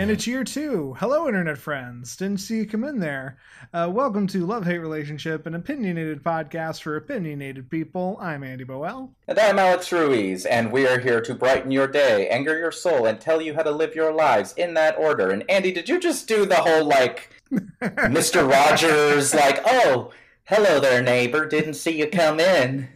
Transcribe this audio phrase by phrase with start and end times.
[0.00, 0.96] And it's year two.
[0.98, 2.16] Hello, internet friends.
[2.16, 3.36] Didn't see you come in there.
[3.74, 8.16] Uh, welcome to Love Hate Relationship, an opinionated podcast for opinionated people.
[8.18, 9.10] I'm Andy Boel.
[9.28, 13.04] And I'm Alex Ruiz, and we are here to brighten your day, anger your soul,
[13.04, 15.28] and tell you how to live your lives in that order.
[15.28, 17.38] And Andy, did you just do the whole like
[17.82, 18.50] Mr.
[18.50, 20.12] Rogers, like, oh,
[20.44, 22.88] hello there, neighbor, didn't see you come in?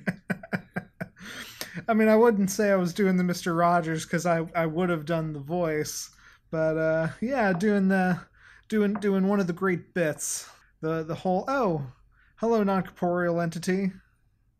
[1.87, 3.55] I mean, I wouldn't say I was doing the Mr.
[3.55, 6.09] Rogers because I, I would have done the voice.
[6.55, 8.21] But uh, yeah, doing the
[8.69, 10.49] doing doing one of the great bits.
[10.83, 11.89] The the whole oh,
[12.37, 13.91] hello non corporeal entity.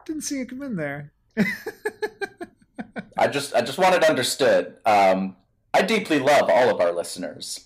[0.05, 1.13] Didn't see you come in there.
[3.17, 4.75] I just I just wanted understood.
[4.85, 5.37] Um,
[5.73, 7.65] I deeply love all of our listeners,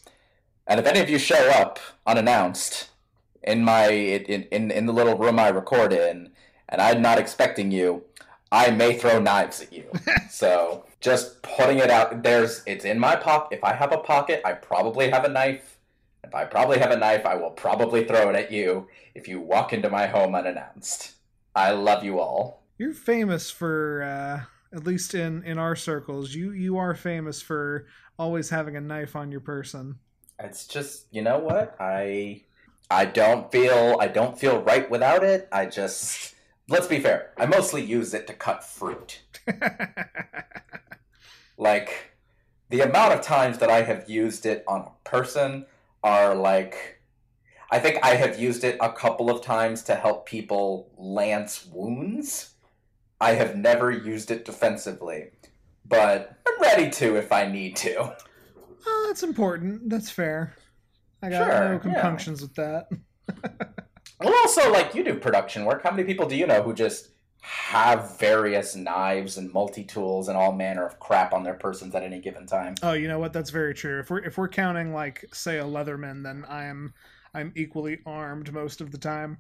[0.67, 2.91] and if any of you show up unannounced
[3.43, 6.33] in my in in, in the little room I record in,
[6.69, 8.05] and I'm not expecting you,
[8.53, 9.91] I may throw knives at you.
[10.31, 13.57] so just putting it out there's it's in my pocket.
[13.57, 15.79] If I have a pocket, I probably have a knife.
[16.25, 19.41] If I probably have a knife, I will probably throw it at you if you
[19.41, 21.13] walk into my home unannounced.
[21.55, 22.65] I love you all.
[22.77, 26.35] You're famous for uh, at least in in our circles.
[26.35, 27.87] You you are famous for
[28.19, 29.99] always having a knife on your person.
[30.41, 31.77] It's just, you know what?
[31.81, 32.43] I
[32.91, 35.49] I don't feel I don't feel right without it.
[35.53, 36.35] I just
[36.69, 37.33] let's be fair.
[37.37, 39.23] I mostly use it to cut fruit.
[41.59, 42.13] like
[42.71, 45.67] the amount of times that I have used it on a person
[46.03, 46.99] are like
[47.71, 52.55] I think I have used it a couple of times to help people lance wounds.
[53.21, 55.33] I have never used it defensively,
[55.85, 58.17] but I'm ready to if I need to.
[58.87, 59.91] Oh, that's important.
[59.91, 60.55] That's fair.
[61.23, 62.47] I got sure, no compunctions yeah.
[62.47, 63.75] with that.
[64.21, 65.83] well, also, like you do production work.
[65.83, 67.09] How many people do you know who just
[67.49, 72.03] have various knives and multi tools and all manner of crap on their persons at
[72.03, 72.75] any given time?
[72.83, 73.33] Oh, you know what?
[73.33, 74.01] That's very true.
[74.01, 76.93] If we're if we're counting like say a Leatherman, then I'm
[77.35, 79.39] I'm equally armed most of the time.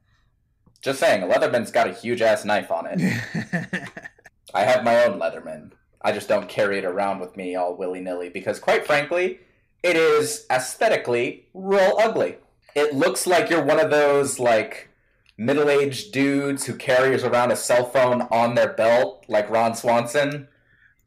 [0.80, 2.98] Just saying, a Leatherman's got a huge ass knife on it.
[4.54, 5.72] I have my own Leatherman.
[6.00, 9.40] I just don't carry it around with me all willy nilly because, quite frankly,
[9.82, 12.36] it is aesthetically real ugly.
[12.74, 14.87] It looks like you're one of those like
[15.38, 20.48] middle-aged dudes who carries around a cell phone on their belt, like Ron Swanson.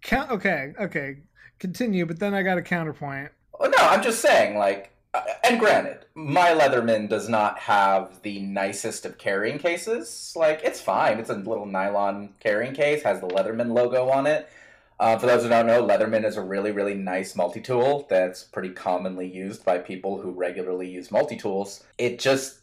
[0.01, 0.31] Count.
[0.31, 1.17] Okay, okay,
[1.59, 2.05] continue.
[2.05, 3.29] But then I got a counterpoint.
[3.59, 8.39] Oh, no, I'm just saying, like, uh, and granted, my Leatherman does not have the
[8.39, 10.33] nicest of carrying cases.
[10.35, 11.19] Like, it's fine.
[11.19, 14.49] It's a little nylon carrying case, has the Leatherman logo on it.
[14.99, 18.43] Uh, for those who don't know, Leatherman is a really, really nice multi tool that's
[18.43, 21.83] pretty commonly used by people who regularly use multi tools.
[21.97, 22.59] It just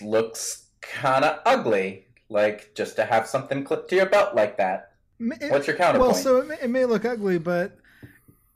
[0.00, 4.92] looks kind of ugly, like just to have something clipped to your belt like that.
[5.20, 6.12] It, What's your counterpoint?
[6.12, 7.78] Well, so it may, it may look ugly, but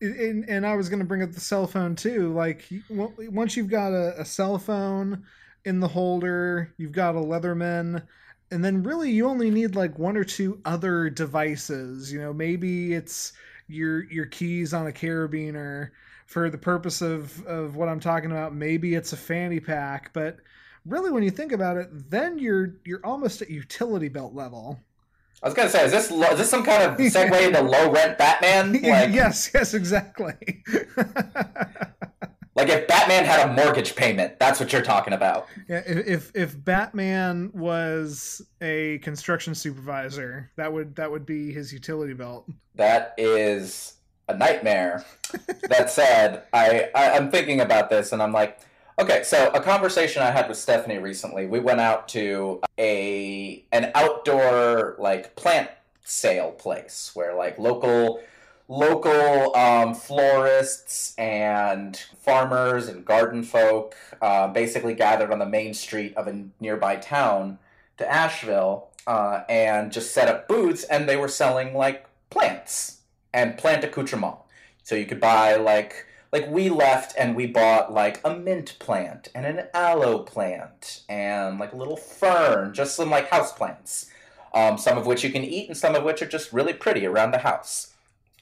[0.00, 2.32] and, and I was going to bring up the cell phone too.
[2.32, 5.24] Like once you've got a, a cell phone
[5.64, 8.02] in the holder, you've got a Leatherman
[8.52, 12.92] and then really you only need like one or two other devices you know maybe
[12.92, 13.32] it's
[13.66, 15.90] your your keys on a carabiner
[16.26, 20.36] for the purpose of of what i'm talking about maybe it's a fanny pack but
[20.84, 24.78] really when you think about it then you're you're almost at utility belt level
[25.44, 28.16] I was gonna say, is this is this some kind of segue into low rent
[28.16, 28.74] Batman?
[28.84, 30.34] Like, yes, yes, exactly.
[32.54, 35.46] Like if Batman had a mortgage payment, that's what you're talking about.
[35.68, 42.12] Yeah, if if Batman was a construction supervisor, that would that would be his utility
[42.12, 42.46] belt.
[42.74, 43.94] That is
[44.28, 45.04] a nightmare.
[45.68, 48.60] that said, I, I I'm thinking about this and I'm like,
[48.98, 51.46] okay, so a conversation I had with Stephanie recently.
[51.46, 55.70] We went out to a an outdoor like plant
[56.04, 58.20] sale place where like local
[58.68, 66.16] local um, florists and farmers and garden folk uh, basically gathered on the main street
[66.16, 67.58] of a nearby town
[67.98, 73.00] to Asheville uh, and just set up booths, and they were selling like plants
[73.32, 74.36] and plant accoutrement.
[74.82, 79.28] So you could buy like like we left and we bought like a mint plant
[79.34, 84.08] and an aloe plant and like a little fern, just some like house plants.
[84.54, 87.06] Um, some of which you can eat and some of which are just really pretty
[87.06, 87.92] around the house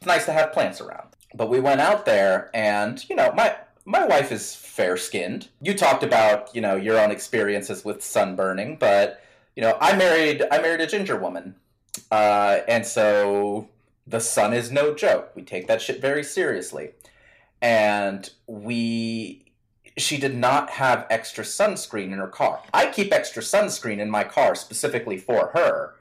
[0.00, 1.08] it's nice to have plants around.
[1.34, 3.54] But we went out there, and you know, my
[3.84, 5.48] my wife is fair skinned.
[5.60, 9.22] You talked about you know your own experiences with sunburning, but
[9.54, 11.54] you know, I married I married a ginger woman,
[12.10, 13.68] uh, and so
[14.06, 15.32] the sun is no joke.
[15.34, 16.92] We take that shit very seriously,
[17.62, 19.44] and we
[19.98, 22.62] she did not have extra sunscreen in her car.
[22.72, 25.94] I keep extra sunscreen in my car specifically for her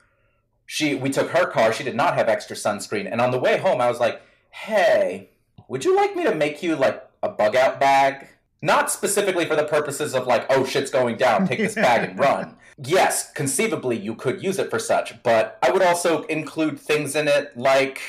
[0.66, 1.74] she we took her car.
[1.74, 3.12] She did not have extra sunscreen.
[3.12, 4.22] And on the way home, I was like,
[4.52, 5.30] "Hey,
[5.68, 8.28] would you like me to make you like a bug out bag.
[8.62, 12.20] Not specifically for the purposes of like, oh shit's going down, take this bag and
[12.20, 12.56] run.
[12.82, 17.28] Yes, conceivably you could use it for such, but I would also include things in
[17.28, 18.00] it like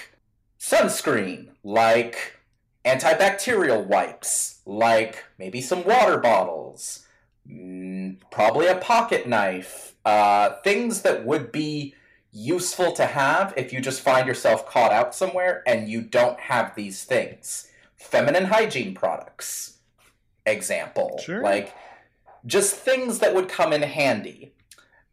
[0.61, 2.39] sunscreen, like
[2.85, 7.07] antibacterial wipes, like maybe some water bottles,
[7.49, 11.95] mm, probably a pocket knife, uh, things that would be
[12.33, 16.75] useful to have if you just find yourself caught out somewhere and you don't have
[16.75, 17.69] these things.
[17.97, 19.79] Feminine hygiene products,
[20.47, 21.21] example.
[21.23, 21.43] Sure.
[21.43, 21.75] Like
[22.47, 24.53] just things that would come in handy.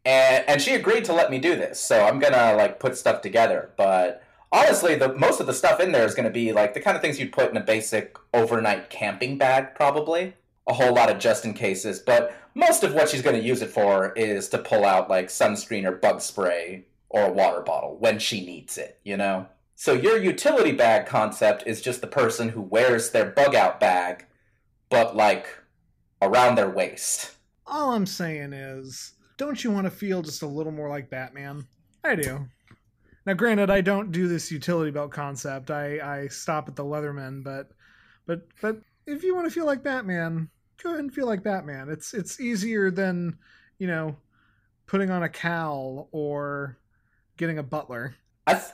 [0.04, 1.78] And and she agreed to let me do this.
[1.80, 5.92] So I'm to like put stuff together, but honestly the most of the stuff in
[5.92, 8.16] there is going to be like the kind of things you'd put in a basic
[8.34, 10.34] overnight camping bag probably.
[10.66, 13.62] A whole lot of just in cases, but most of what she's going to use
[13.62, 17.96] it for is to pull out like sunscreen or bug spray or a water bottle
[17.98, 19.46] when she needs it, you know?
[19.76, 24.26] So your utility bag concept is just the person who wears their bug out bag,
[24.90, 25.46] but like
[26.20, 27.36] around their waist.
[27.66, 31.66] All I'm saying is, don't you want to feel just a little more like Batman?
[32.04, 32.48] I do.
[33.28, 35.70] Now, granted, I don't do this utility belt concept.
[35.70, 37.72] I, I stop at the Leatherman, but
[38.24, 40.48] but but if you want to feel like Batman,
[40.82, 41.90] go ahead and feel like Batman.
[41.90, 43.36] It's it's easier than
[43.78, 44.16] you know
[44.86, 46.78] putting on a cowl or
[47.36, 48.14] getting a butler.
[48.46, 48.72] I, th-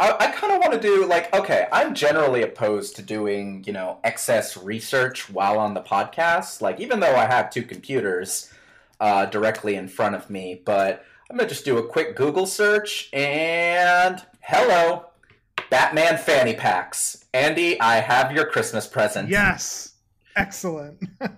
[0.00, 1.68] I, I kind of want to do like okay.
[1.70, 6.60] I'm generally opposed to doing you know excess research while on the podcast.
[6.60, 8.52] Like even though I have two computers
[8.98, 13.08] uh, directly in front of me, but I'm gonna just do a quick Google search
[13.12, 15.06] and hello,
[15.70, 17.24] Batman fanny packs.
[17.32, 19.28] Andy, I have your Christmas present.
[19.28, 19.94] Yes,
[20.34, 20.98] excellent.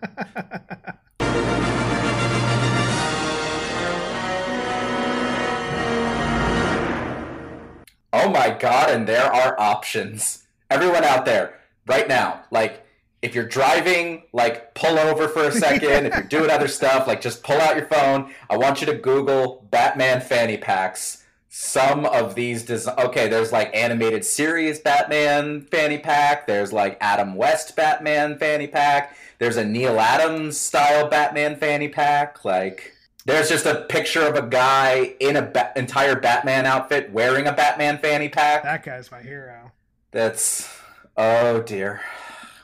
[8.15, 10.47] Oh my god, and there are options.
[10.71, 12.87] Everyone out there, right now, like
[13.23, 16.07] if you're driving, like pull over for a second.
[16.07, 18.33] if you're doing other stuff, like just pull out your phone.
[18.51, 21.19] I want you to Google Batman fanny packs.
[21.55, 26.47] Some of these des- okay, there's like animated series Batman fanny pack.
[26.47, 29.17] There's like Adam West Batman fanny pack.
[29.39, 32.43] There's a Neil Adams style Batman fanny pack.
[32.45, 32.95] Like
[33.27, 37.53] there's just a picture of a guy in a ba- entire Batman outfit wearing a
[37.53, 38.63] Batman fanny pack.
[38.63, 39.73] that guy's my hero.
[40.11, 40.75] That's
[41.19, 42.01] oh dear.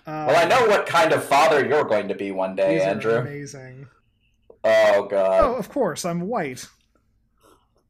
[0.08, 2.82] Um, Well, I know what kind of father you're going to be one day, these
[2.82, 3.16] are Andrew.
[3.18, 3.88] amazing.
[4.64, 5.44] Oh god.
[5.44, 6.66] Oh, of course, I'm white.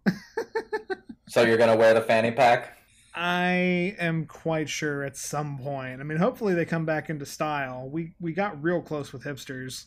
[1.30, 2.78] So you're gonna wear the fanny pack?
[3.14, 6.00] I am quite sure at some point.
[6.00, 7.88] I mean, hopefully they come back into style.
[7.90, 9.84] We we got real close with hipsters.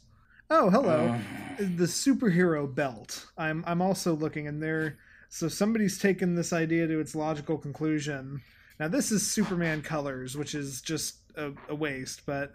[0.51, 1.19] Oh, hello.
[1.57, 1.77] Mm.
[1.77, 3.25] The superhero belt.
[3.39, 4.99] I'm I'm also looking in there.
[5.29, 8.41] So somebody's taken this idea to its logical conclusion.
[8.79, 12.53] Now this is Superman colors, which is just a, a waste, but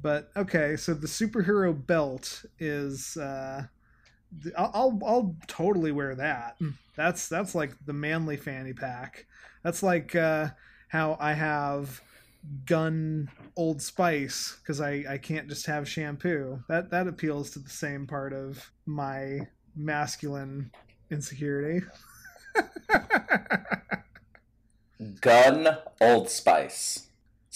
[0.00, 0.76] but okay.
[0.76, 3.16] So the superhero belt is.
[3.16, 3.64] Uh,
[4.56, 6.56] I'll, I'll I'll totally wear that.
[6.96, 9.26] That's that's like the manly fanny pack.
[9.64, 10.48] That's like uh,
[10.88, 12.00] how I have
[12.64, 16.62] gun Old Spice because I I can't just have shampoo.
[16.68, 19.40] That that appeals to the same part of my
[19.74, 20.70] masculine
[21.10, 21.84] insecurity.
[25.20, 27.09] Gun Old Spice.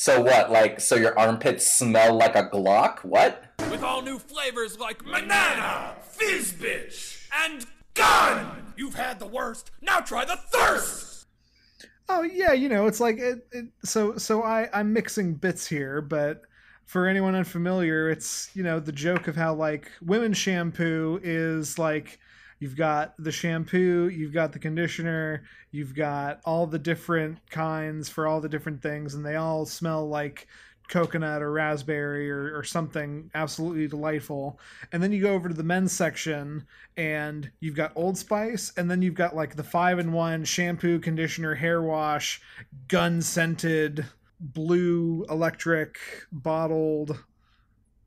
[0.05, 0.51] So what?
[0.51, 3.03] Like, so your armpits smell like a Glock?
[3.05, 3.43] What?
[3.71, 8.75] with all new flavors like banana, fizz bitch, and gun.
[8.77, 9.71] You've had the worst.
[9.81, 11.27] Now try the thirst.
[12.11, 16.03] Oh yeah, you know, it's like it, it, so so I I'm mixing bits here,
[16.03, 16.43] but
[16.85, 22.19] for anyone unfamiliar, it's you know the joke of how like women's shampoo is like
[22.59, 28.27] you've got the shampoo, you've got the conditioner, you've got all the different kinds for
[28.27, 30.47] all the different things, and they all smell like
[30.89, 34.59] coconut or raspberry or, or something absolutely delightful.
[34.93, 38.91] And then you go over to the men's section and you've got Old Spice, and
[38.91, 42.41] then you've got like the five in one shampoo, conditioner, hair wash,
[42.89, 44.05] gun scented,
[44.41, 45.99] blue, electric,
[46.31, 47.25] bottled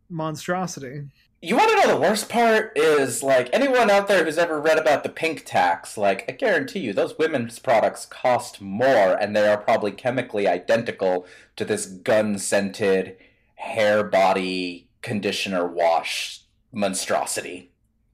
[0.09, 1.03] monstrosity.
[1.39, 4.79] You want to know the worst part is like anyone out there who's ever read
[4.79, 9.47] about the pink tax, like I guarantee you those women's products cost more and they
[9.47, 13.17] are probably chemically identical to this gun scented
[13.55, 16.41] hair body conditioner wash
[16.71, 17.71] monstrosity.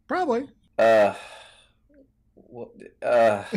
[0.08, 0.50] Probably.
[0.78, 1.14] Uh
[3.02, 3.44] uh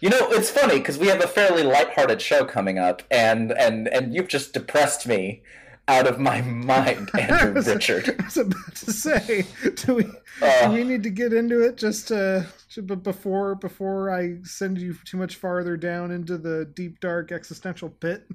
[0.00, 3.88] You know, it's funny because we have a fairly lighthearted show coming up, and and
[3.88, 5.42] and you've just depressed me
[5.88, 8.14] out of my mind, I Andrew was- Richard.
[8.20, 10.04] I was about to say, do we
[10.40, 14.36] Uh, do we need to get into it just uh to, but before before I
[14.44, 18.28] send you too much farther down into the deep dark existential pit?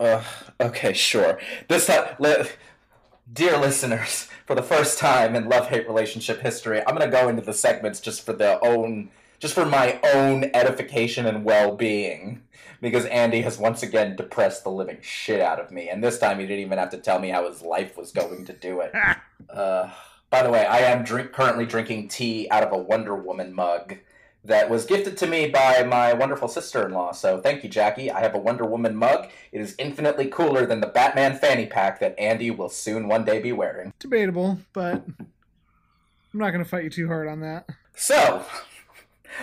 [0.00, 0.24] Uh,
[0.60, 1.38] okay, sure.
[1.68, 2.48] This time, li-
[3.32, 7.42] dear listeners, for the first time in love hate relationship history, I'm gonna go into
[7.42, 12.42] the segments just for the own, just for my own edification and well being.
[12.80, 16.38] Because Andy has once again depressed the living shit out of me, and this time
[16.38, 18.92] he didn't even have to tell me how his life was going to do it.
[19.50, 19.90] uh,
[20.30, 23.96] by the way, I am drink- currently drinking tea out of a Wonder Woman mug
[24.44, 27.12] that was gifted to me by my wonderful sister-in-law.
[27.12, 28.10] So thank you, Jackie.
[28.10, 29.30] I have a Wonder Woman mug.
[29.52, 33.40] It is infinitely cooler than the Batman fanny pack that Andy will soon one day
[33.40, 33.92] be wearing.
[33.98, 37.68] Debatable, but I'm not going to fight you too hard on that.
[37.94, 38.44] So,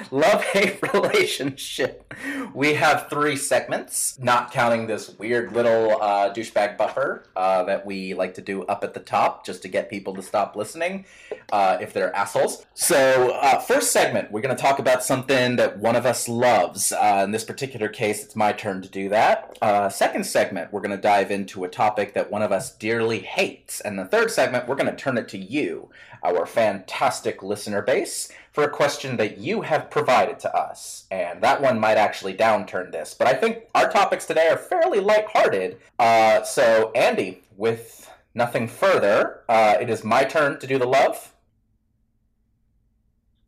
[0.10, 2.14] love hate relationship.
[2.54, 8.14] We have three segments, not counting this weird little uh, douchebag buffer uh, that we
[8.14, 11.06] like to do up at the top just to get people to stop listening
[11.52, 12.66] uh, if they're assholes.
[12.74, 16.92] So, uh, first segment, we're going to talk about something that one of us loves.
[16.92, 19.58] Uh, in this particular case, it's my turn to do that.
[19.62, 23.20] Uh, second segment, we're going to dive into a topic that one of us dearly
[23.20, 23.82] hates.
[23.82, 25.90] And the third segment, we're going to turn it to you,
[26.24, 31.06] our fantastic listener base for a question that you have provided to us.
[31.10, 35.00] And that one might actually downturn this, but I think our topics today are fairly
[35.00, 35.80] lighthearted.
[35.98, 41.34] Uh, so, Andy, with nothing further, uh, it is my turn to do the love.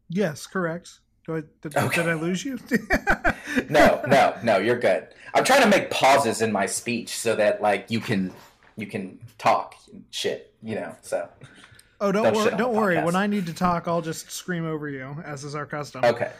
[0.09, 0.99] Yes, correct.
[1.25, 2.01] Do I, did, Okay.
[2.01, 2.59] did I lose you?
[3.69, 5.07] No, no, no, you're good.
[5.33, 8.33] I'm trying to make pauses in my speech so that like you can
[8.75, 9.75] you can talk
[10.09, 10.95] shit, you know.
[11.01, 11.29] So
[12.03, 12.57] Oh, don't Don't worry.
[12.57, 12.95] Don't worry.
[12.97, 13.05] podcast.
[13.05, 16.03] When I need to talk, I'll just scream over you, as is our custom.
[16.03, 16.31] Okay.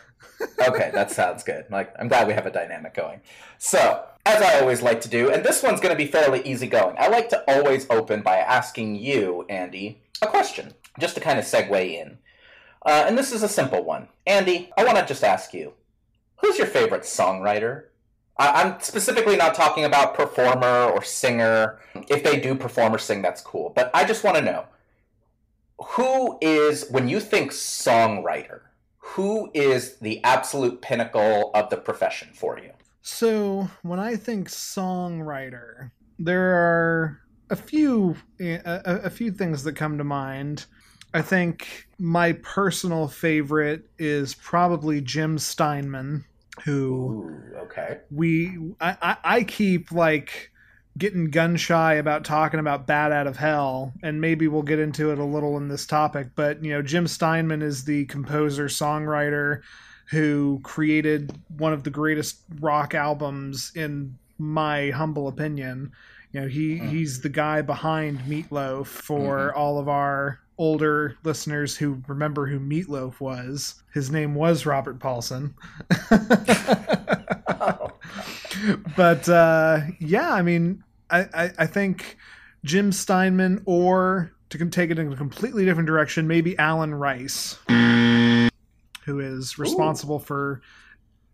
[0.68, 1.66] Okay, that sounds good.
[1.70, 3.22] Like I'm glad we have a dynamic going.
[3.60, 6.96] So, as I always like to do, and this one's going to be fairly easygoing.
[7.00, 11.46] I like to always open by asking you, Andy, a question, just to kind of
[11.46, 12.18] segue in.
[12.86, 14.10] Uh, and this is a simple one.
[14.28, 15.74] Andy, I want to just ask you,
[16.38, 17.86] who's your favorite songwriter?
[18.38, 21.80] I- I'm specifically not talking about performer or singer.
[22.10, 23.72] If they do perform or sing, that's cool.
[23.74, 24.66] But I just want to know
[25.80, 28.62] who is, when you think songwriter,
[28.98, 32.72] who is the absolute pinnacle of the profession for you?
[33.02, 38.62] So when I think songwriter, there are a few a,
[39.04, 40.66] a few things that come to mind.
[41.14, 46.24] I think my personal favorite is probably Jim Steinman,
[46.64, 48.00] who Ooh, okay.
[48.10, 50.50] we I, I, I keep like
[50.98, 55.12] getting gun shy about talking about Bat Out of Hell, and maybe we'll get into
[55.12, 56.28] it a little in this topic.
[56.36, 59.62] But you know, Jim Steinman is the composer songwriter
[60.12, 65.92] who created one of the greatest rock albums in my humble opinion.
[66.32, 66.90] You know, he Mm.
[66.90, 73.20] he's the guy behind Meatloaf for all of our older listeners who remember who Meatloaf
[73.20, 73.84] was.
[73.94, 75.56] His name was Robert Paulson.
[77.66, 77.92] Oh,
[78.98, 82.18] but uh, yeah, I mean, I, I, I think
[82.64, 89.20] Jim Steinman, or to take it in a completely different direction, maybe Alan Rice, who
[89.20, 90.62] is responsible for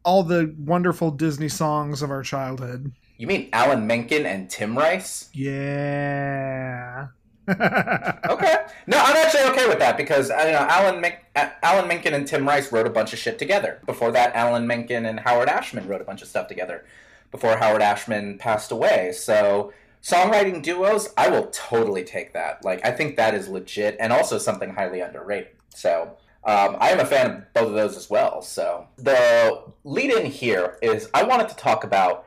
[0.03, 2.91] all the wonderful Disney songs of our childhood.
[3.17, 5.29] you mean Alan Menken and Tim Rice?
[5.33, 7.07] Yeah.
[7.49, 8.55] Okay.
[8.87, 12.13] No, I'm actually okay with that because uh, you know Alan Men- uh, Alan Menken
[12.13, 13.79] and Tim Rice wrote a bunch of shit together.
[13.85, 16.85] Before that, Alan Menken and Howard Ashman wrote a bunch of stuff together.
[17.31, 22.63] Before Howard Ashman passed away, so songwriting duos, I will totally take that.
[22.63, 25.51] Like, I think that is legit and also something highly underrated.
[25.69, 26.17] So.
[26.41, 28.41] Um, I am a fan of both of those as well.
[28.41, 32.25] So the lead in here is I wanted to talk about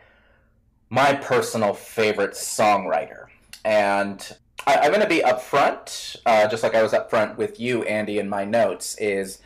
[0.91, 3.29] my personal favorite songwriter,
[3.65, 4.37] and
[4.67, 8.19] I, I'm going to be upfront, uh, just like I was upfront with you, Andy,
[8.19, 8.97] in my notes.
[8.99, 9.39] Is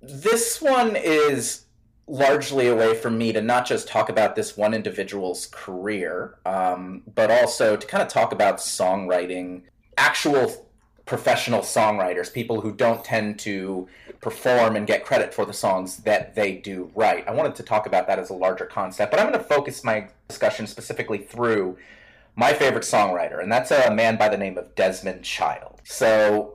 [0.00, 1.64] this one is
[2.06, 7.02] largely a way for me to not just talk about this one individual's career, um,
[7.14, 9.62] but also to kind of talk about songwriting,
[9.96, 10.68] actual
[11.06, 13.88] professional songwriters, people who don't tend to
[14.20, 17.26] perform and get credit for the songs that they do write.
[17.28, 19.84] I wanted to talk about that as a larger concept, but I'm going to focus
[19.84, 21.76] my discussion specifically through
[22.36, 25.80] my favorite songwriter, and that's a man by the name of Desmond Child.
[25.84, 26.54] So,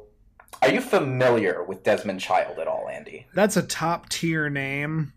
[0.61, 3.27] are you familiar with Desmond Child at all, Andy?
[3.33, 5.13] That's a top tier name,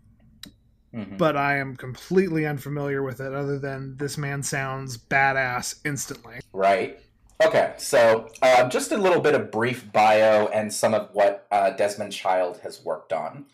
[0.93, 1.17] Mhm.
[1.17, 6.39] but I am completely unfamiliar with it, other than this man sounds badass instantly.
[6.53, 6.99] Right.
[7.43, 11.71] Okay, so uh, just a little bit of brief bio and some of what uh,
[11.71, 13.47] Desmond Child has worked on.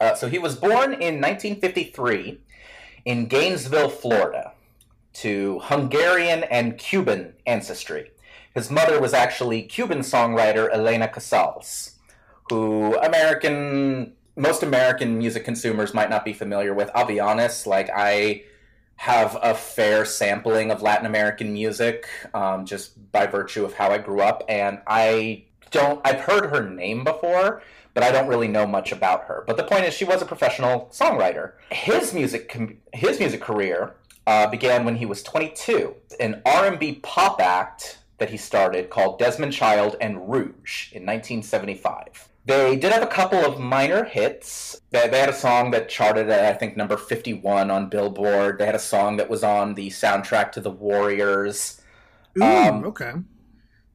[0.00, 2.40] Uh, so he was born in 1953
[3.04, 4.52] in Gainesville, Florida,
[5.20, 8.10] to Hungarian and Cuban ancestry.
[8.54, 11.92] His mother was actually Cuban songwriter Elena Casals,
[12.50, 16.90] who American most American music consumers might not be familiar with.
[16.94, 18.42] I'll be honest, like I
[18.96, 23.98] have a fair sampling of Latin American music, um, just by virtue of how I
[23.98, 24.44] grew up.
[24.48, 27.62] And I don't, I've heard her name before,
[27.94, 29.44] but I don't really know much about her.
[29.46, 31.52] But the point is, she was a professional songwriter.
[31.70, 32.54] His music,
[32.92, 33.94] his music career
[34.26, 35.94] uh, began when he was 22.
[36.20, 42.28] An R&B pop act that he started called Desmond Child and Rouge in 1975.
[42.46, 44.80] They did have a couple of minor hits.
[44.90, 48.58] They, they had a song that charted at, I think, number 51 on Billboard.
[48.58, 51.82] They had a song that was on the soundtrack to The Warriors.
[52.38, 53.12] Ooh, um, okay.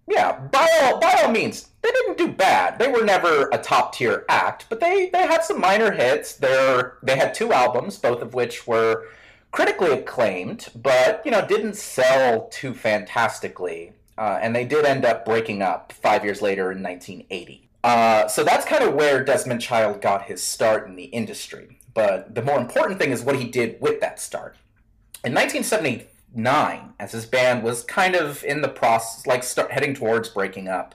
[0.08, 2.78] Yeah, by all, by all means, they didn't do bad.
[2.78, 6.36] They were never a top tier act, but they, they had some minor hits.
[6.36, 9.06] They're, they had two albums, both of which were
[9.52, 13.94] critically acclaimed, but you know didn't sell too fantastically.
[14.18, 17.68] Uh, and they did end up breaking up five years later in 1980.
[17.84, 21.80] Uh, so that's kind of where Desmond Child got his start in the industry.
[21.94, 24.58] But the more important thing is what he did with that start.
[25.24, 30.30] In 1979, as his band was kind of in the process, like start, heading towards
[30.30, 30.94] breaking up,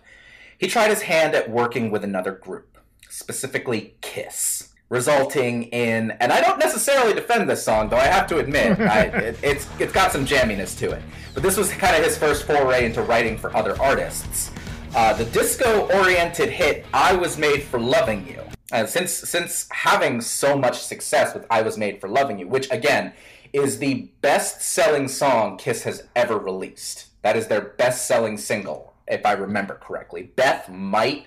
[0.59, 6.41] he tried his hand at working with another group, specifically Kiss resulting in and I
[6.41, 10.13] don't necessarily defend this song though I have to admit I, it, it's it's got
[10.13, 11.03] some jamminess to it.
[11.35, 14.53] But this was kind of his first foray into writing for other artists.
[14.95, 18.41] Uh, the disco oriented hit I was made for loving you.
[18.73, 22.71] Uh, since since having so much success with I was made for loving you which
[22.71, 23.13] again
[23.53, 27.07] is the best selling song Kiss has ever released.
[27.23, 30.31] That is their best selling single if I remember correctly.
[30.37, 31.27] Beth might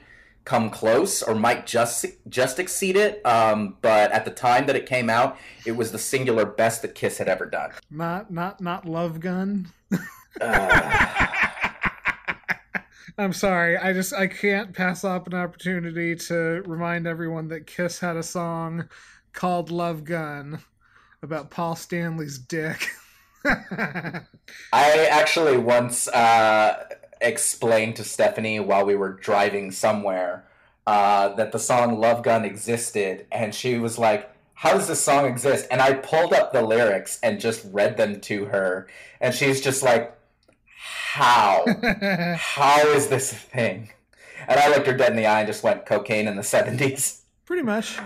[0.50, 3.24] come close or might just just exceed it.
[3.24, 6.96] Um, but at the time that it came out, it was the singular best that
[6.96, 7.70] Kiss had ever done.
[7.92, 9.72] Not not not Love Gun.
[10.42, 11.28] uh...
[13.20, 13.78] I'm sorry.
[13.78, 18.24] I just I can't pass up an opportunity to remind everyone that Kiss had a
[18.24, 18.90] song
[19.34, 20.62] called Love Gun
[21.22, 22.88] about Paul Stanley's dick.
[23.46, 24.24] I
[24.74, 26.86] actually once uh,
[27.22, 30.46] explained to Stephanie while we were driving somewhere
[30.88, 35.26] uh, that the song Love Gun existed, and she was like, How does this song
[35.26, 35.68] exist?
[35.70, 38.88] And I pulled up the lyrics and just read them to her,
[39.22, 40.18] and she's just like,
[41.14, 41.66] How?
[42.38, 43.90] How is this a thing?
[44.48, 47.22] And I looked her dead in the eye and just went, Cocaine in the 70s.
[47.46, 48.00] Pretty much.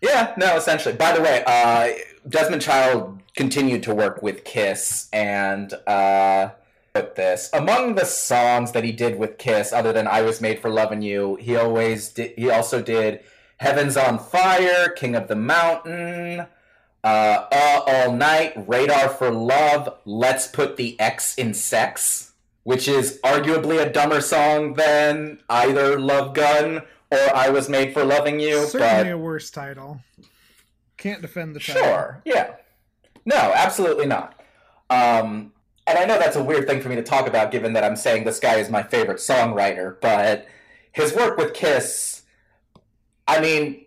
[0.00, 0.94] Yeah, no, essentially.
[0.94, 1.90] By the way, uh,
[2.28, 6.50] Desmond Child continued to work with Kiss, and uh,
[6.94, 7.50] with this.
[7.52, 11.02] Among the songs that he did with Kiss, other than "I Was Made for Loving
[11.02, 12.34] You," he always did.
[12.36, 13.20] He also did
[13.58, 16.46] "Heaven's on Fire," "King of the Mountain,"
[17.04, 22.32] uh, uh, "All Night," "Radar for Love," "Let's Put the X in Sex,"
[22.64, 28.04] which is arguably a dumber song than either "Love Gun" or "I Was Made for
[28.04, 29.12] Loving You." Certainly but...
[29.12, 30.00] a worse title.
[30.96, 31.82] Can't defend the title.
[31.82, 32.22] Sure.
[32.26, 32.56] Yeah.
[33.24, 34.38] No, absolutely not.
[34.90, 35.52] Um,
[35.90, 37.96] and I know that's a weird thing for me to talk about given that I'm
[37.96, 40.46] saying this guy is my favorite songwriter, but
[40.92, 42.22] his work with Kiss,
[43.26, 43.84] I mean,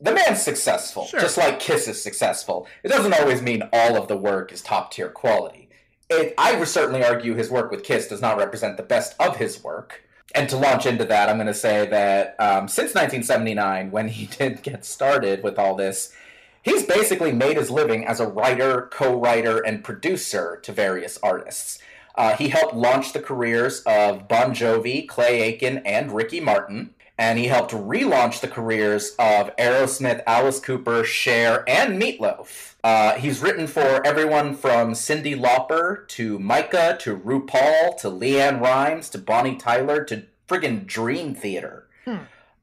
[0.00, 1.20] the man's successful, sure.
[1.20, 2.66] just like Kiss is successful.
[2.82, 5.68] It doesn't always mean all of the work is top tier quality.
[6.10, 9.36] It, I would certainly argue his work with Kiss does not represent the best of
[9.36, 10.04] his work.
[10.34, 14.26] And to launch into that, I'm going to say that um, since 1979, when he
[14.38, 16.12] did get started with all this,
[16.62, 21.78] he's basically made his living as a writer, co writer, and producer to various artists.
[22.14, 26.90] Uh, he helped launch the careers of Bon Jovi, Clay Aiken, and Ricky Martin.
[27.16, 32.74] And he helped relaunch the careers of Aerosmith, Alice Cooper, Cher, and Meatloaf.
[32.84, 39.08] Uh, he's written for everyone from Cyndi Lauper to Micah to RuPaul to LeAnn Rimes
[39.10, 41.88] to Bonnie Tyler to friggin' Dream Theater.
[42.04, 42.16] Hmm.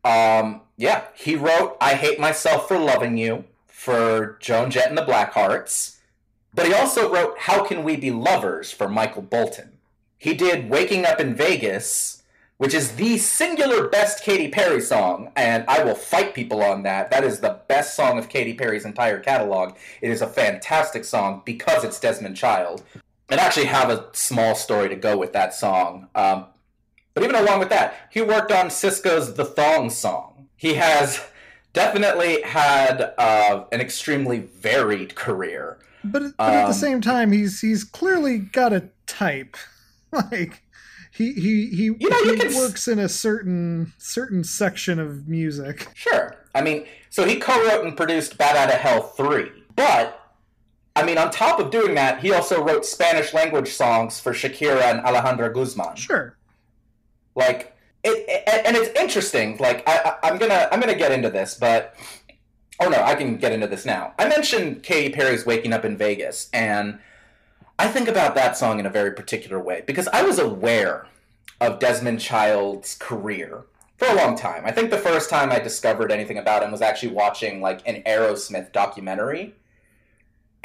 [0.05, 3.45] Um, yeah, he wrote I Hate Myself for Loving You,
[3.85, 5.97] for Joan Jett and the Blackhearts,
[6.55, 9.73] but he also wrote How Can We Be Lovers for Michael Bolton.
[10.17, 12.23] He did Waking Up in Vegas,
[12.57, 17.11] which is the singular best Katy Perry song, and I will fight people on that.
[17.11, 19.75] That is the best song of Katy Perry's entire catalog.
[20.01, 22.81] It is a fantastic song because it's Desmond Child.
[23.29, 26.07] And I actually have a small story to go with that song.
[26.15, 26.45] Um,
[27.13, 30.47] but even along with that, he worked on Sisqó's The Thong Song.
[30.55, 31.21] He has
[31.75, 35.77] definitely had uh, an extremely varied career.
[36.03, 39.57] But, but um, at the um, same time, he's he's clearly got a type.
[40.11, 40.63] like
[41.11, 42.55] he he he, you know, he can...
[42.55, 45.87] works in a certain certain section of music.
[45.93, 46.35] Sure.
[46.55, 49.51] I mean, so he co-wrote and produced Bat Out of Hell 3.
[49.75, 50.21] But
[50.95, 54.83] I mean, on top of doing that, he also wrote Spanish language songs for Shakira
[54.83, 55.95] and Alejandra Guzman.
[55.95, 56.37] Sure.
[57.35, 57.74] Like
[58.05, 59.57] it, it, and it's interesting.
[59.57, 61.95] Like I, am gonna I'm gonna get into this, but
[62.79, 64.13] Oh no, I can get into this now.
[64.19, 66.99] I mentioned Katy Perry's "Waking Up in Vegas," and
[67.79, 71.07] I think about that song in a very particular way because I was aware
[71.61, 73.63] of Desmond Child's career
[73.97, 74.63] for a long time.
[74.65, 78.03] I think the first time I discovered anything about him was actually watching like an
[78.03, 79.55] Aerosmith documentary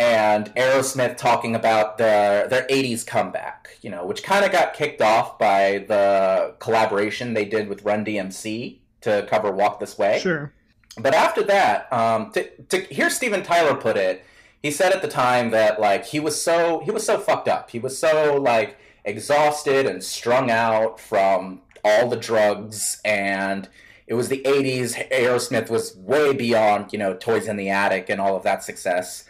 [0.00, 5.02] and Aerosmith talking about their their 80s comeback, you know, which kind of got kicked
[5.02, 10.18] off by the collaboration they did with Run DMC to cover Walk This Way.
[10.18, 10.54] Sure.
[10.96, 14.24] But after that, um, to, to hear Steven Tyler put it,
[14.62, 17.68] he said at the time that like he was so he was so fucked up.
[17.68, 23.68] He was so like exhausted and strung out from all the drugs and
[24.06, 28.20] it was the 80s aerosmith was way beyond you know toys in the attic and
[28.20, 29.24] all of that success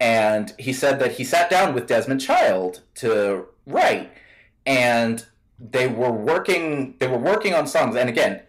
[0.00, 4.10] and he said that he sat down with desmond child to write
[4.64, 5.26] and
[5.58, 8.42] they were working they were working on songs and again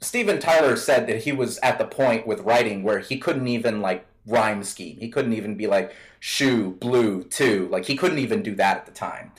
[0.00, 3.80] steven tyler said that he was at the point with writing where he couldn't even
[3.80, 8.42] like rhyme scheme he couldn't even be like shoe blue two like he couldn't even
[8.42, 9.30] do that at the time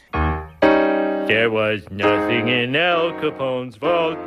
[1.28, 4.20] there was nothing in Al Capone's vault,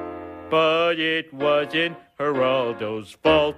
[0.51, 3.55] but it wasn't Geraldo's fault.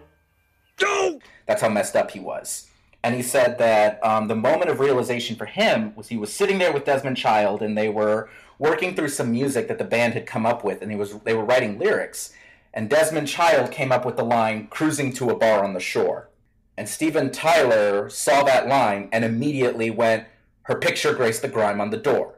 [0.83, 1.19] No!
[1.47, 2.70] That's how messed up he was.
[3.03, 6.59] And he said that um, the moment of realization for him was he was sitting
[6.59, 10.27] there with Desmond Child, and they were working through some music that the band had
[10.27, 12.33] come up with, and he was they were writing lyrics.
[12.75, 16.29] And Desmond Child came up with the line "cruising to a bar on the shore,"
[16.77, 20.27] and Steven Tyler saw that line and immediately went,
[20.63, 22.35] "Her picture graced the grime on the door."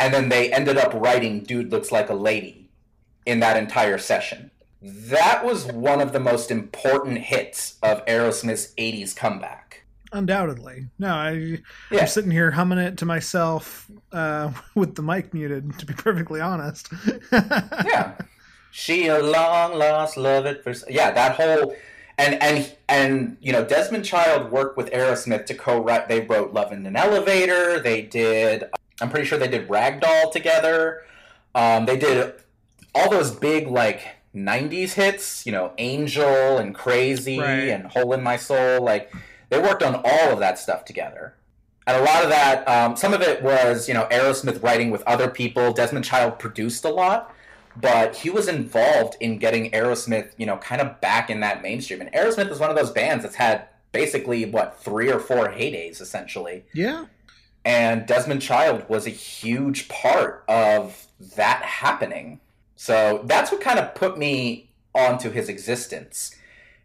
[0.00, 2.70] and then they ended up writing "Dude Looks Like a Lady"
[3.26, 4.50] in that entire session.
[4.80, 9.69] That was one of the most important hits of Aerosmith's '80s comeback.
[10.12, 11.14] Undoubtedly, no.
[11.14, 11.58] I,
[11.90, 12.00] yeah.
[12.00, 15.78] I'm sitting here humming it to myself uh, with the mic muted.
[15.78, 16.88] To be perfectly honest.
[17.32, 18.16] yeah,
[18.70, 20.90] she a long lost love at first.
[20.90, 21.74] Yeah, that whole
[22.18, 26.08] and and and you know Desmond Child worked with Aerosmith to co-write.
[26.08, 28.64] They wrote "Love in an Elevator." They did
[29.00, 31.02] I'm pretty sure they did Ragdoll together.
[31.54, 32.34] Um, they did
[32.94, 37.68] all those big like '90s hits, you know, Angel and Crazy right.
[37.68, 38.84] and Hole in My Soul.
[38.84, 39.12] Like
[39.50, 41.34] they worked on all of that stuff together.
[41.86, 45.02] And a lot of that, um, some of it was, you know, Aerosmith writing with
[45.02, 45.72] other people.
[45.72, 47.34] Desmond Child produced a lot,
[47.76, 52.00] but he was involved in getting Aerosmith, you know, kind of back in that mainstream.
[52.00, 56.00] And Aerosmith is one of those bands that's had basically what three or four heydays
[56.00, 56.64] essentially.
[56.72, 57.06] Yeah.
[57.64, 62.40] And Desmond Child was a huge part of that happening.
[62.76, 66.36] So that's what kind of put me onto his existence.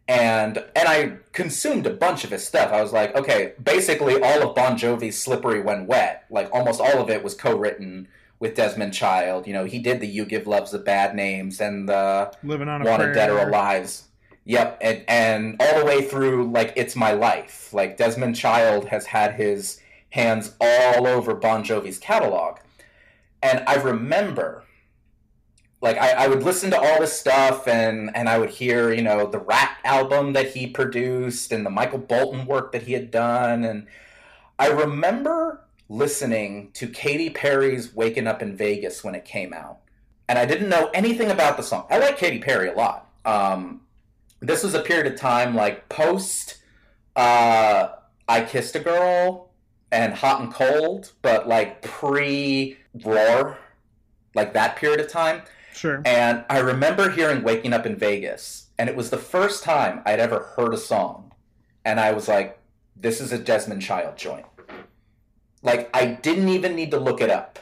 [0.08, 2.72] And and I consumed a bunch of his stuff.
[2.72, 7.02] I was like, okay, basically all of Bon Jovi's Slippery When Wet, like almost all
[7.02, 8.08] of it was co-written
[8.40, 9.48] with Desmond Child.
[9.48, 12.84] You know, he did the You Give Loves the Bad Names and the Living on
[12.84, 13.14] a Wanted Prayer.
[13.14, 14.02] Dead or Alive.
[14.48, 17.74] Yep, and and all the way through like It's My Life.
[17.74, 22.58] Like Desmond Child has had his hands all over Bon Jovi's catalog.
[23.42, 24.65] And I remember,
[25.86, 29.04] like, I, I, would listen to all this stuff and, and I would hear, you
[29.04, 33.12] know, the Ratt album that he produced and the Michael Bolton work that he had
[33.12, 33.64] done.
[33.64, 33.86] And
[34.58, 39.78] I remember listening to Katy Perry's Waking Up in Vegas when it came out.
[40.28, 41.86] And I didn't know anything about the song.
[41.92, 43.08] I like Katy Perry a lot.
[43.24, 43.82] Um,
[44.40, 46.64] this was a period of time like post
[47.16, 47.90] uh,
[48.28, 49.52] I Kissed a Girl
[49.92, 53.60] and hot and cold, but like pre Roar,
[54.34, 55.44] like that period of time.
[55.76, 56.02] Sure.
[56.06, 60.20] And I remember hearing Waking Up in Vegas, and it was the first time I'd
[60.20, 61.34] ever heard a song.
[61.84, 62.58] And I was like,
[62.96, 64.46] this is a Desmond Child joint.
[65.62, 67.60] Like I didn't even need to look it up.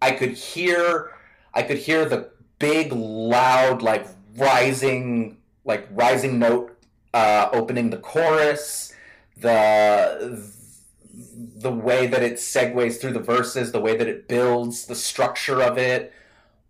[0.00, 1.12] I could hear
[1.54, 6.76] I could hear the big loud like rising like rising note
[7.14, 8.92] uh, opening the chorus,
[9.36, 10.42] the
[11.14, 15.62] the way that it segues through the verses, the way that it builds, the structure
[15.62, 16.12] of it.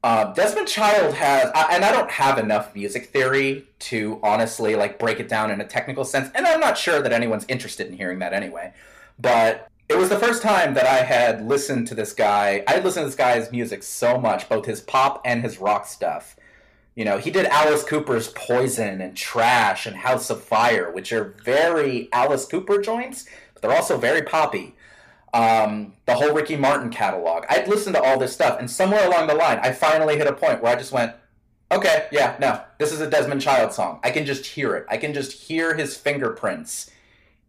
[0.05, 5.21] Uh, Desmond Child has, and I don't have enough music theory to honestly like break
[5.21, 8.19] it down in a technical sense, and I'm not sure that anyone's interested in hearing
[8.19, 8.73] that anyway.
[9.21, 12.65] But it was the first time that I had listened to this guy.
[12.67, 15.87] I had listened to this guy's music so much, both his pop and his rock
[15.87, 16.35] stuff.
[16.97, 21.37] You know, he did Alice Cooper's Poison and Trash and House of Fire, which are
[21.45, 24.75] very Alice Cooper joints, but they're also very poppy
[25.33, 27.45] um, the whole Ricky Martin catalog.
[27.49, 30.33] I'd listened to all this stuff, and somewhere along the line, I finally hit a
[30.33, 31.15] point where I just went,
[31.71, 34.01] okay, yeah, no, this is a Desmond Child song.
[34.05, 34.87] I can just hear it.
[34.89, 36.91] I can just hear his fingerprints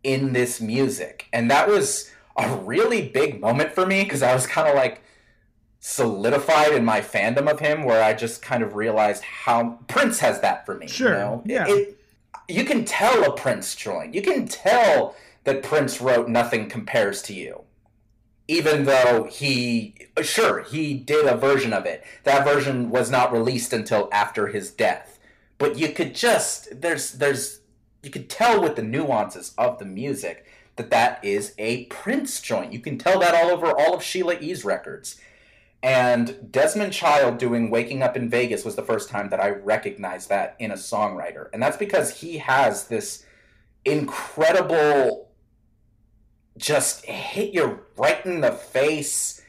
[0.04, 1.28] in this music.
[1.34, 5.02] And that was a really big moment for me because I was kind of like
[5.80, 10.40] solidified in my fandom of him where I just kind of realized how Prince has
[10.42, 10.88] that for me.
[10.88, 11.10] Sure.
[11.10, 11.44] You know?
[11.46, 11.66] Yeah.
[11.68, 12.00] It,
[12.48, 14.14] you can tell a Prince joint.
[14.14, 17.64] You can tell that Prince wrote Nothing Compares to You.
[18.48, 22.04] Even though he, sure, he did a version of it.
[22.24, 25.20] That version was not released until after his death.
[25.58, 27.62] But you could just, there's, there's,
[28.02, 32.74] you could tell with the nuances of the music that that is a Prince joint.
[32.74, 35.20] You can tell that all over all of Sheila E.'s records.
[35.82, 40.30] And Desmond Child doing Waking Up in Vegas was the first time that I recognized
[40.30, 41.50] that in a songwriter.
[41.54, 43.26] And that's because he has this
[43.86, 45.30] incredible,
[46.58, 49.42] just hit you right in the face,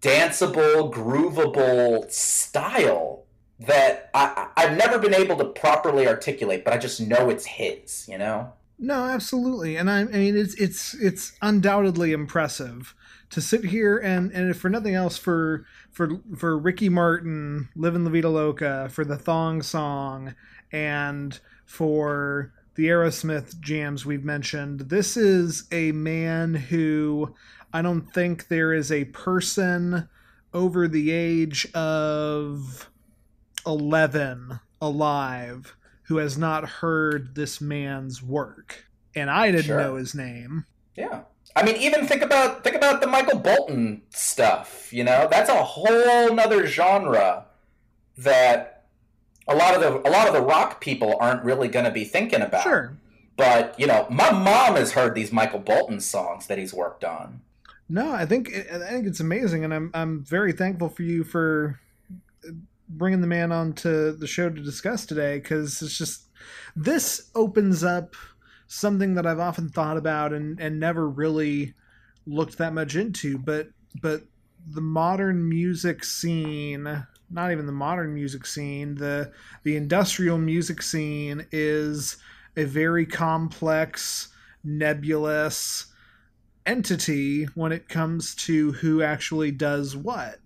[0.00, 3.24] danceable, groovable style
[3.60, 8.08] that I, I've never been able to properly articulate, but I just know it's his,
[8.08, 8.52] you know?
[8.78, 12.94] No, absolutely, and I, I mean it's it's it's undoubtedly impressive
[13.28, 18.04] to sit here and and if for nothing else for for for Ricky Martin, "Livin'
[18.04, 20.34] La Vida Loca," for the Thong Song,
[20.72, 24.80] and for the Aerosmith jams we've mentioned.
[24.80, 27.34] This is a man who
[27.72, 30.08] I don't think there is a person
[30.52, 32.88] over the age of
[33.66, 38.86] eleven alive who has not heard this man's work.
[39.14, 39.78] And I didn't Sure.
[39.80, 40.64] know his name.
[40.96, 41.22] Yeah.
[41.56, 44.92] I mean, even think about think about the Michael Bolton stuff.
[44.92, 47.46] You know, that's a whole nother genre
[48.18, 48.69] that
[49.50, 52.04] a lot of the a lot of the rock people aren't really going to be
[52.04, 52.62] thinking about.
[52.62, 52.96] Sure.
[53.36, 57.40] But you know, my mom has heard these Michael Bolton songs that he's worked on.
[57.88, 61.80] No, I think I think it's amazing, and I'm I'm very thankful for you for
[62.88, 66.24] bringing the man on to the show to discuss today because it's just
[66.76, 68.14] this opens up
[68.66, 71.74] something that I've often thought about and and never really
[72.26, 73.68] looked that much into, but
[74.00, 74.22] but
[74.68, 79.30] the modern music scene not even the modern music scene the
[79.62, 82.16] the industrial music scene is
[82.56, 84.28] a very complex
[84.64, 85.86] nebulous
[86.66, 90.38] entity when it comes to who actually does what.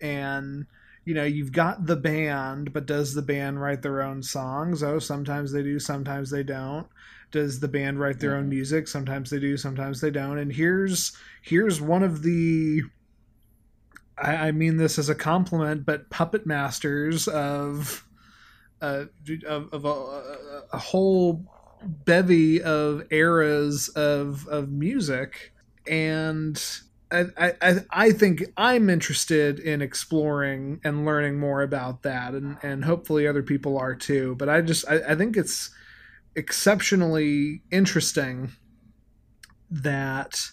[0.00, 0.66] And
[1.04, 4.82] you know, you've got the band, but does the band write their own songs?
[4.82, 6.88] Oh, sometimes they do, sometimes they don't.
[7.30, 8.50] Does the band write their own mm-hmm.
[8.50, 8.88] music?
[8.88, 10.38] Sometimes they do, sometimes they don't.
[10.38, 12.82] And here's here's one of the
[14.18, 18.06] I, I mean this as a compliment, but puppet masters of
[18.80, 19.04] uh,
[19.46, 21.44] of, of a, a whole
[21.82, 25.52] bevy of eras of of music
[25.86, 26.62] and
[27.10, 32.84] I, I, I think I'm interested in exploring and learning more about that and, and
[32.84, 34.34] hopefully other people are too.
[34.36, 35.70] But I just I, I think it's
[36.34, 38.52] exceptionally interesting
[39.70, 40.50] that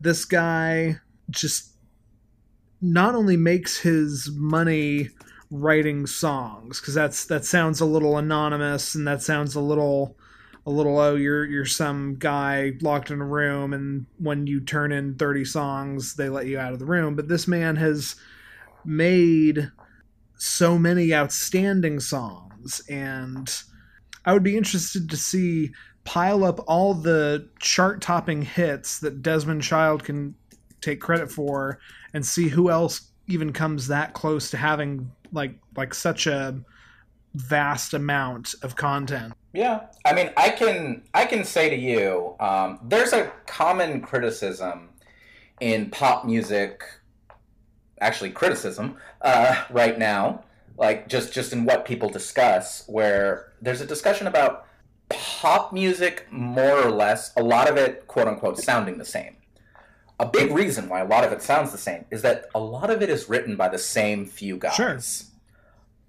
[0.00, 1.75] this guy just
[2.92, 5.10] not only makes his money
[5.50, 10.16] writing songs because that's that sounds a little anonymous and that sounds a little
[10.66, 14.90] a little oh you're you're some guy locked in a room and when you turn
[14.90, 17.14] in 30 songs they let you out of the room.
[17.14, 18.16] But this man has
[18.84, 19.70] made
[20.36, 23.50] so many outstanding songs and
[24.24, 25.70] I would be interested to see
[26.04, 30.34] pile up all the chart topping hits that Desmond Child can
[30.80, 31.78] take credit for
[32.16, 36.58] and see who else even comes that close to having like like such a
[37.34, 39.34] vast amount of content.
[39.52, 44.88] Yeah, I mean, I can I can say to you, um, there's a common criticism
[45.60, 46.82] in pop music,
[48.00, 50.42] actually criticism uh, right now,
[50.78, 54.66] like just just in what people discuss, where there's a discussion about
[55.10, 59.36] pop music more or less, a lot of it quote unquote sounding the same.
[60.18, 62.90] A big reason why a lot of it sounds the same is that a lot
[62.90, 64.74] of it is written by the same few guys.
[64.74, 64.98] Sure.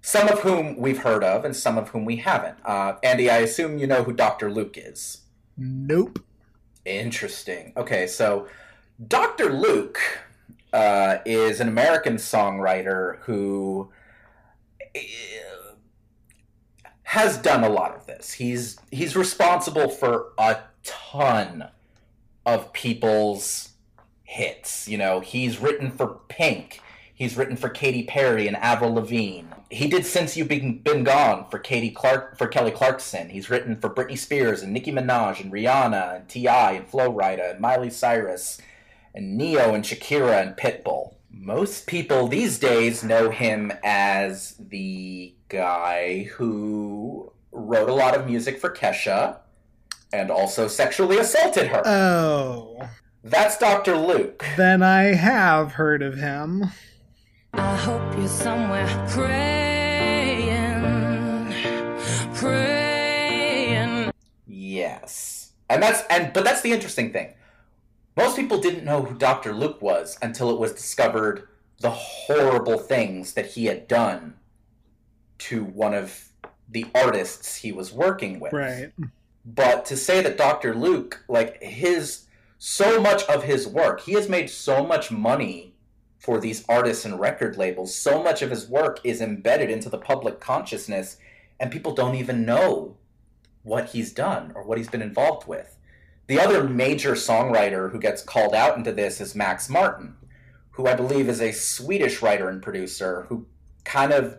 [0.00, 2.56] Some of whom we've heard of, and some of whom we haven't.
[2.64, 4.50] Uh, Andy, I assume you know who Dr.
[4.50, 5.22] Luke is.
[5.56, 6.20] Nope.
[6.84, 7.72] Interesting.
[7.76, 8.46] Okay, so
[9.06, 9.52] Dr.
[9.52, 10.00] Luke
[10.72, 13.90] uh, is an American songwriter who
[14.94, 15.00] eh,
[17.02, 18.32] has done a lot of this.
[18.32, 21.68] He's he's responsible for a ton
[22.46, 23.70] of people's
[24.28, 24.86] hits.
[24.86, 26.82] You know, he's written for Pink.
[27.14, 29.48] He's written for Katy Perry and Avril Lavigne.
[29.70, 33.30] He did "Since You've Been, Been Gone" for Katie Clark for Kelly Clarkson.
[33.30, 36.72] He's written for Britney Spears and Nicki Minaj and Rihanna and T.I.
[36.72, 38.60] and Flo Rida and Miley Cyrus
[39.14, 41.14] and Ne-Yo and Shakira and Pitbull.
[41.30, 48.60] Most people these days know him as the guy who wrote a lot of music
[48.60, 49.38] for Kesha
[50.12, 51.82] and also sexually assaulted her.
[51.86, 52.88] Oh,
[53.24, 53.96] That's Dr.
[53.96, 54.44] Luke.
[54.56, 56.66] then I have heard of him.
[57.52, 60.74] I hope you're somewhere praying,
[62.34, 62.78] praying
[65.70, 67.34] And that's and but that's the interesting thing.
[68.16, 69.52] Most people didn't know who Dr.
[69.52, 71.48] Luke was until it was discovered
[71.80, 74.34] the horrible things that he had done
[75.38, 76.30] to one of
[76.68, 78.52] the artists he was working with.
[78.52, 78.90] Right.
[79.44, 80.74] But to say that Dr.
[80.74, 82.24] Luke, like his
[82.58, 85.74] so much of his work, he has made so much money
[86.18, 87.94] for these artists and record labels.
[87.94, 91.16] So much of his work is embedded into the public consciousness,
[91.60, 92.96] and people don't even know
[93.62, 95.76] what he's done or what he's been involved with.
[96.26, 100.16] The other major songwriter who gets called out into this is Max Martin,
[100.72, 103.46] who I believe is a Swedish writer and producer who
[103.84, 104.38] kind of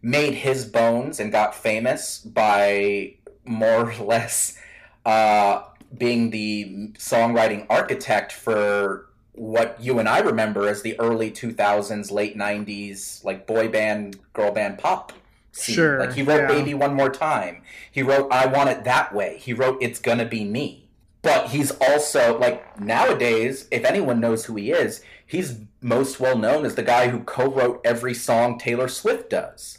[0.00, 4.58] made his bones and got famous by more or less
[5.04, 5.64] uh,
[5.96, 12.36] being the songwriting architect for what you and I remember as the early 2000s, late
[12.36, 15.12] 90s, like boy band, girl band pop
[15.52, 15.74] scene.
[15.74, 16.48] Sure, Like he wrote yeah.
[16.48, 17.62] Baby One More Time.
[17.90, 19.38] He wrote I Want It That Way.
[19.38, 20.88] He wrote It's Gonna Be Me.
[21.22, 26.66] But he's also, like, nowadays, if anyone knows who he is, he's most well known
[26.66, 29.78] as the guy who co wrote every song Taylor Swift does.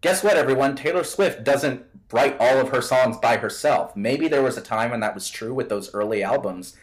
[0.00, 0.74] Guess what, everyone?
[0.74, 3.96] Taylor Swift doesn't write all of her songs by herself.
[3.96, 6.76] Maybe there was a time when that was true with those early albums,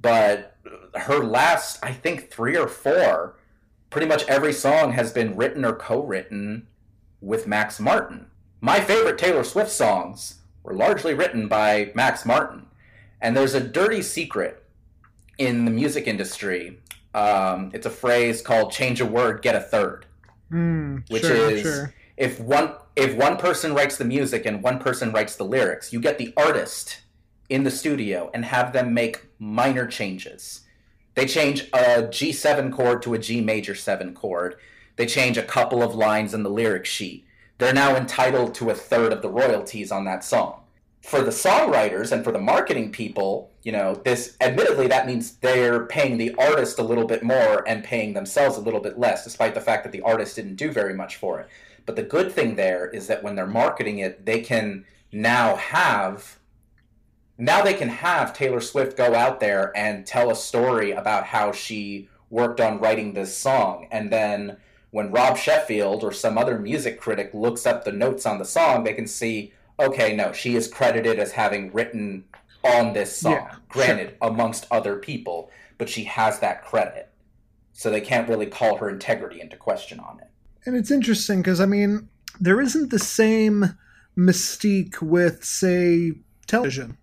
[0.00, 0.56] but
[0.94, 3.36] her last, I think, three or four,
[3.90, 6.66] pretty much every song has been written or co written
[7.20, 8.26] with Max Martin.
[8.60, 12.66] My favorite Taylor Swift songs were largely written by Max Martin.
[13.20, 14.64] And there's a dirty secret
[15.36, 16.78] in the music industry.
[17.14, 20.06] Um, it's a phrase called change a word, get a third
[20.50, 21.94] Mm, which sure, is sure.
[22.20, 26.00] If one if one person writes the music and one person writes the lyrics, you
[26.00, 27.00] get the artist
[27.48, 30.60] in the studio and have them make minor changes.
[31.14, 34.56] They change a G7 chord to a G major 7 chord.
[34.96, 37.24] They change a couple of lines in the lyric sheet.
[37.56, 40.60] They're now entitled to a third of the royalties on that song.
[41.00, 45.86] For the songwriters and for the marketing people, you know, this admittedly that means they're
[45.86, 49.54] paying the artist a little bit more and paying themselves a little bit less, despite
[49.54, 51.48] the fact that the artist didn't do very much for it.
[51.90, 56.38] But the good thing there is that when they're marketing it, they can now have
[57.36, 61.50] now they can have Taylor Swift go out there and tell a story about how
[61.50, 64.56] she worked on writing this song and then
[64.92, 68.84] when Rob Sheffield or some other music critic looks up the notes on the song,
[68.84, 72.22] they can see, okay, no, she is credited as having written
[72.62, 73.32] on this song.
[73.32, 77.10] Yeah, Granted, amongst other people, but she has that credit.
[77.72, 80.29] So they can't really call her integrity into question on it.
[80.66, 82.08] And it's interesting because I mean,
[82.40, 83.76] there isn't the same
[84.16, 86.12] mystique with, say,
[86.46, 86.96] television.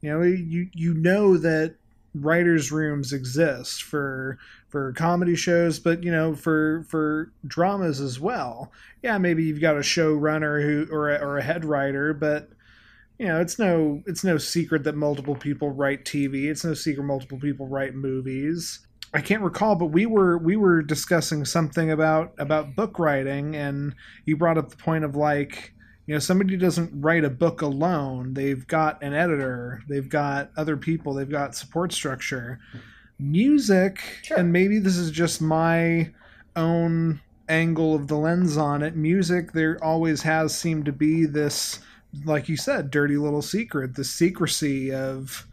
[0.00, 1.76] You know, you you know that
[2.14, 8.70] writers' rooms exist for for comedy shows, but you know, for for dramas as well.
[9.02, 12.50] Yeah, maybe you've got a showrunner who or a, or a head writer, but
[13.18, 16.50] you know, it's no it's no secret that multiple people write TV.
[16.50, 18.80] It's no secret multiple people write movies.
[19.14, 23.94] I can't recall, but we were we were discussing something about about book writing, and
[24.26, 25.72] you brought up the point of like,
[26.06, 28.34] you know, somebody doesn't write a book alone.
[28.34, 32.58] They've got an editor, they've got other people, they've got support structure.
[33.20, 34.36] Music, Sure.
[34.38, 36.12] and maybe this is just my
[36.56, 38.96] own angle of the lens on it.
[38.96, 41.78] Music, there always has seemed to be this,
[42.24, 45.46] like you said, dirty little secret, the secrecy of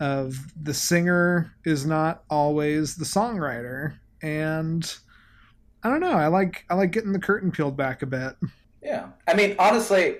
[0.00, 4.96] of the singer is not always the songwriter and
[5.82, 8.34] i don't know i like i like getting the curtain peeled back a bit
[8.82, 9.08] Yeah.
[9.26, 10.18] I mean, honestly,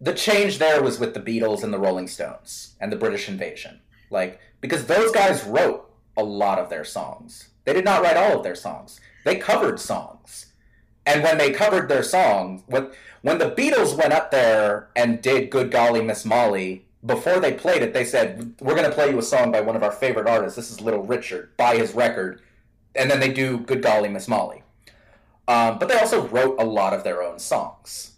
[0.00, 3.80] the change there was with the Beatles and the Rolling Stones and the British invasion.
[4.10, 7.48] Like, because those guys wrote a lot of their songs.
[7.64, 9.00] They did not write all of their songs.
[9.24, 10.52] They covered songs.
[11.04, 15.50] And when they covered their songs, when, when the Beatles went up there and did
[15.50, 19.18] Good Golly Miss Molly, before they played it, they said, We're going to play you
[19.18, 20.56] a song by one of our favorite artists.
[20.56, 21.56] This is Little Richard.
[21.56, 22.42] Buy his record.
[22.94, 24.62] And then they do Good Golly Miss Molly.
[25.48, 28.12] Um, but they also wrote a lot of their own songs.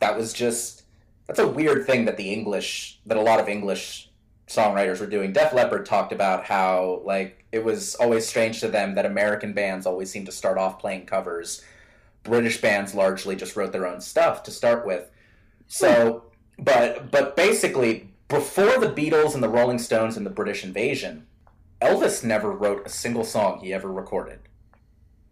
[0.00, 0.82] That was just
[1.26, 4.10] that's a weird thing that the English that a lot of English
[4.48, 5.32] songwriters were doing.
[5.32, 9.86] Def Leppard talked about how like it was always strange to them that American bands
[9.86, 11.62] always seemed to start off playing covers.
[12.22, 15.10] British bands largely just wrote their own stuff to start with.
[15.68, 16.24] So,
[16.58, 21.24] but but basically before the Beatles and the Rolling Stones and the British invasion,
[21.80, 24.40] Elvis never wrote a single song he ever recorded.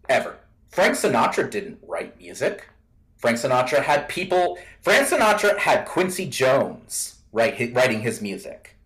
[0.07, 0.37] Ever.
[0.69, 2.69] Frank Sinatra didn't write music.
[3.17, 4.57] Frank Sinatra had people.
[4.79, 8.77] Frank Sinatra had Quincy Jones write, writing his music.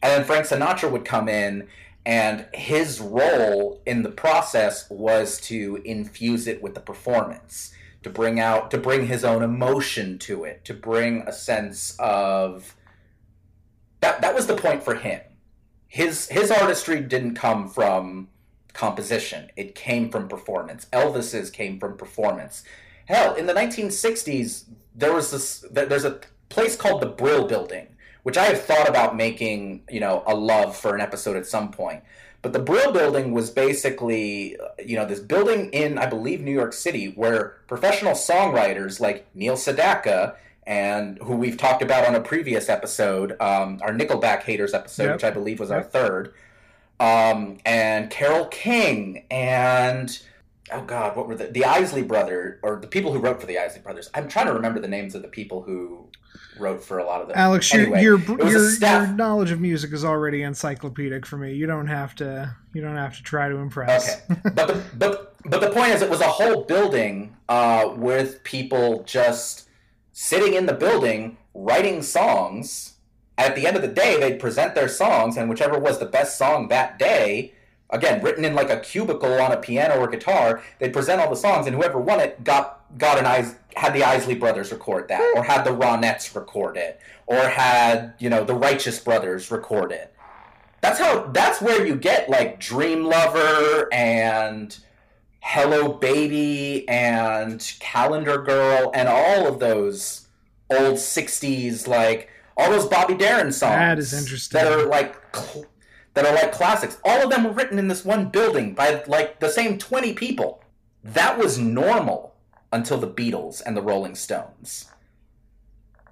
[0.00, 1.66] And then Frank Sinatra would come in,
[2.06, 8.38] and his role in the process was to infuse it with the performance, to bring
[8.38, 12.76] out, to bring his own emotion to it, to bring a sense of
[14.04, 15.20] that that was the point for him.
[15.88, 18.28] His his artistry didn't come from
[18.74, 20.86] composition; it came from performance.
[20.92, 22.64] Elvis's came from performance.
[23.06, 25.64] Hell, in the 1960s, there was this.
[25.70, 27.86] There's a place called the Brill Building,
[28.24, 31.70] which I have thought about making, you know, a love for an episode at some
[31.70, 32.02] point.
[32.42, 36.52] But the Brill Building was basically, uh, you know, this building in, I believe, New
[36.52, 40.34] York City, where professional songwriters like Neil Sedaka
[40.66, 45.12] and who we've talked about on a previous episode, um, our Nickelback haters episode, Yep.
[45.16, 46.32] which I believe was our third,
[47.00, 50.20] um, and Carole King and
[50.72, 53.58] oh god, what were the the Isley brother or the people who wrote for the
[53.58, 54.10] Isley brothers?
[54.14, 56.08] I'm trying to remember the names of the people who
[56.58, 57.36] wrote for a lot of them.
[57.36, 61.52] Alex, Anyway, your your your, your knowledge of music is already encyclopedic for me.
[61.54, 64.20] You don't have to you don't have to try to impress.
[64.30, 68.42] Okay, but the but but the point is, it was a whole building uh, with
[68.44, 69.63] people just
[70.14, 72.94] sitting in the building writing songs.
[73.36, 76.38] At the end of the day, they'd present their songs, and whichever was the best
[76.38, 77.52] song that day,
[77.90, 81.36] again written in like a cubicle on a piano or guitar, they'd present all the
[81.36, 83.24] songs, and whoever won it got got an
[83.74, 88.30] had the Isley Brothers record that, or had the Ronettes record it, or had you
[88.30, 90.14] know the Righteous Brothers record it
[90.84, 94.78] that's how that's where you get like dream lover and
[95.46, 100.26] hello baby and calendar girl and all of those
[100.70, 104.58] old 60s like all those bobby darin songs That is interesting.
[104.58, 105.66] that are like cl-
[106.14, 106.96] that are like classics.
[107.04, 110.62] All of them were written in this one building by like the same 20 people.
[111.02, 112.36] That was normal
[112.72, 114.92] until the beatles and the rolling stones.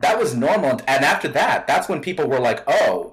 [0.00, 3.11] That was normal and after that that's when people were like oh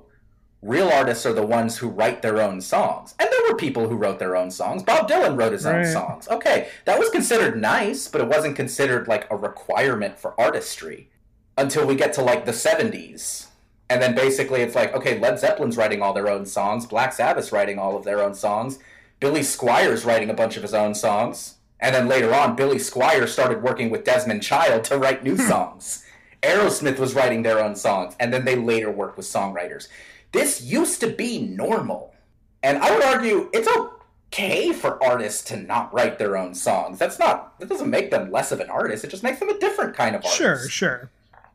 [0.62, 3.16] real artists are the ones who write their own songs.
[3.20, 4.84] And there were people who wrote their own songs.
[4.84, 6.28] Bob Dylan wrote his own songs.
[6.28, 11.10] Okay, that was considered nice, but it wasn't considered like a requirement for artistry
[11.58, 13.48] until we get to like the 70s.
[13.90, 17.52] And then basically it's like, okay, Led Zeppelin's writing all their own songs, Black Sabbath's
[17.52, 18.80] writing all of their own songs,
[19.20, 21.56] Billy Squier's writing a bunch of his own songs.
[21.80, 25.48] And then later on, Billy Squier started working with Desmond Child to write new hmm.
[25.48, 26.06] songs.
[26.44, 29.88] Aerosmith was writing their own songs, and then they later worked with songwriters.
[30.32, 32.14] This used to be normal.
[32.62, 37.00] And I would argue it's okay for artists to not write their own songs.
[37.00, 39.04] That's not, that doesn't make them less of an artist.
[39.04, 40.38] It just makes them a different kind of artist.
[40.38, 41.12] Sure, sure.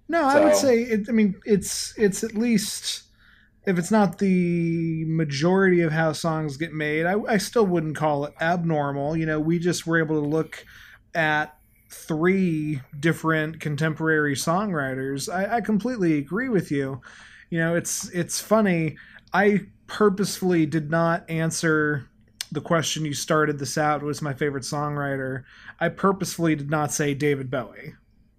[0.08, 3.04] No, I would say it, I mean it's it's at least
[3.66, 8.26] if it's not the majority of how songs get made, I, I still wouldn't call
[8.26, 9.16] it abnormal.
[9.16, 10.66] You know, we just were able to look
[11.14, 11.56] at
[11.88, 15.32] three different contemporary songwriters.
[15.32, 17.00] I, I completely agree with you.
[17.54, 18.96] You know, it's it's funny.
[19.32, 22.10] I purposefully did not answer
[22.50, 25.44] the question you started this out was my favorite songwriter.
[25.78, 27.94] I purposefully did not say David Bowie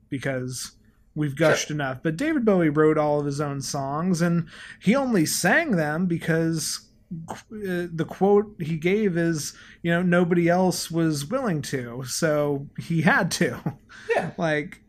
[0.09, 0.73] because
[1.15, 1.99] we've gushed enough.
[2.03, 4.49] But David Bowie wrote all of his own songs, and
[4.81, 6.89] he only sang them because
[7.29, 13.03] uh, the quote he gave is, you know, nobody else was willing to, so he
[13.03, 13.77] had to.
[14.13, 14.31] Yeah.
[14.37, 14.81] like,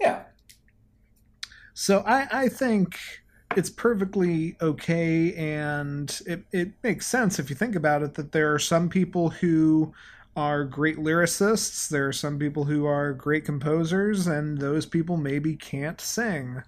[0.00, 0.22] Yeah.
[1.74, 2.98] so I, I think
[3.56, 8.52] it's perfectly okay, and it, it makes sense if you think about it that there
[8.52, 9.92] are some people who
[10.36, 15.56] are great lyricists, there are some people who are great composers, and those people maybe
[15.56, 16.62] can't sing.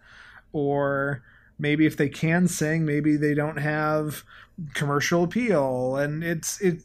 [0.52, 1.22] Or
[1.58, 4.24] maybe if they can sing, maybe they don't have
[4.74, 5.96] commercial appeal.
[5.96, 6.82] And it's it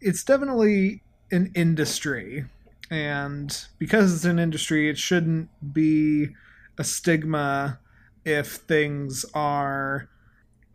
[0.00, 2.46] it's definitely an industry.
[2.90, 6.30] And because it's an industry, it shouldn't be
[6.78, 7.78] a stigma
[8.24, 10.08] if things are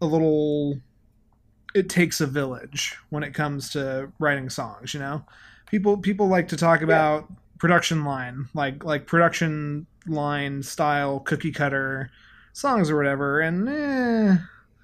[0.01, 0.79] a little
[1.73, 5.23] it takes a village when it comes to writing songs you know
[5.67, 12.09] people people like to talk about production line like like production line style cookie cutter
[12.53, 14.37] songs or whatever and eh,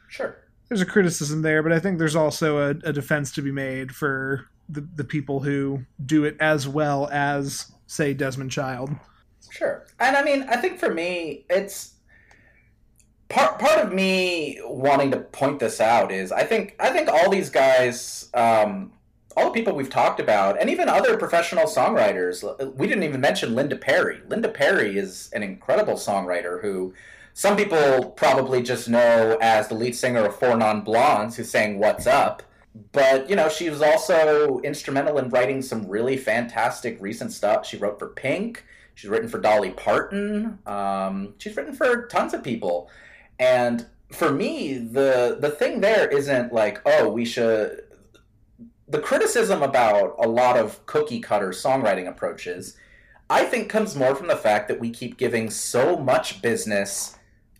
[0.08, 0.36] Sure.
[0.68, 3.94] there's a criticism there but i think there's also a, a defense to be made
[3.96, 8.90] for the, the people who do it as well as say desmond child
[9.50, 9.86] Sure.
[10.00, 11.96] And I mean, I think for me, it's
[13.32, 17.30] part part of me wanting to point this out is I think I think all
[17.30, 18.92] these guys, um,
[19.36, 22.44] all the people we've talked about, and even other professional songwriters.
[22.76, 24.20] We didn't even mention Linda Perry.
[24.28, 26.94] Linda Perry is an incredible songwriter who.
[27.34, 31.80] Some people probably just know as the lead singer of Four Non Blondes, who sang
[31.80, 32.44] "What's Up,"
[32.92, 37.66] but you know she was also instrumental in writing some really fantastic recent stuff.
[37.66, 38.66] She wrote for Pink.
[38.96, 40.60] She's written for Dolly Parton.
[40.66, 42.90] Um, she's written for tons of people,
[43.42, 47.84] and for me, the the thing there isn't like, oh, we should.
[48.88, 52.78] The criticism about a lot of cookie cutter songwriting approaches,
[53.30, 57.18] I think, comes more from the fact that we keep giving so much business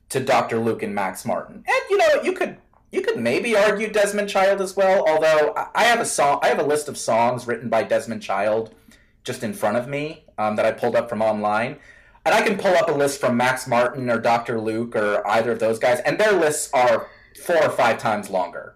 [0.10, 0.60] to Dr.
[0.60, 1.56] Luke and Max Martin.
[1.56, 2.58] And you know, you could
[2.92, 6.60] you could maybe argue Desmond Child as well, although I- have a song I have
[6.60, 8.76] a list of songs written by Desmond Child
[9.24, 11.78] just in front of me um, that I pulled up from online.
[12.26, 14.60] And I can pull up a list from Max Martin or Dr.
[14.60, 17.08] Luke or either of those guys, and their lists are
[17.44, 18.76] four or five times longer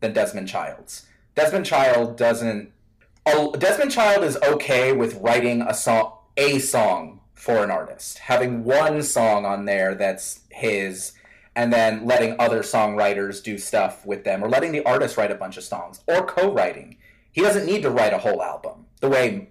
[0.00, 1.06] than Desmond Child's.
[1.34, 2.72] Desmond Child doesn't.
[3.58, 9.02] Desmond Child is okay with writing a song, a song for an artist, having one
[9.02, 11.12] song on there that's his,
[11.54, 15.34] and then letting other songwriters do stuff with them, or letting the artist write a
[15.34, 16.96] bunch of songs, or co-writing.
[17.32, 19.50] He doesn't need to write a whole album the way,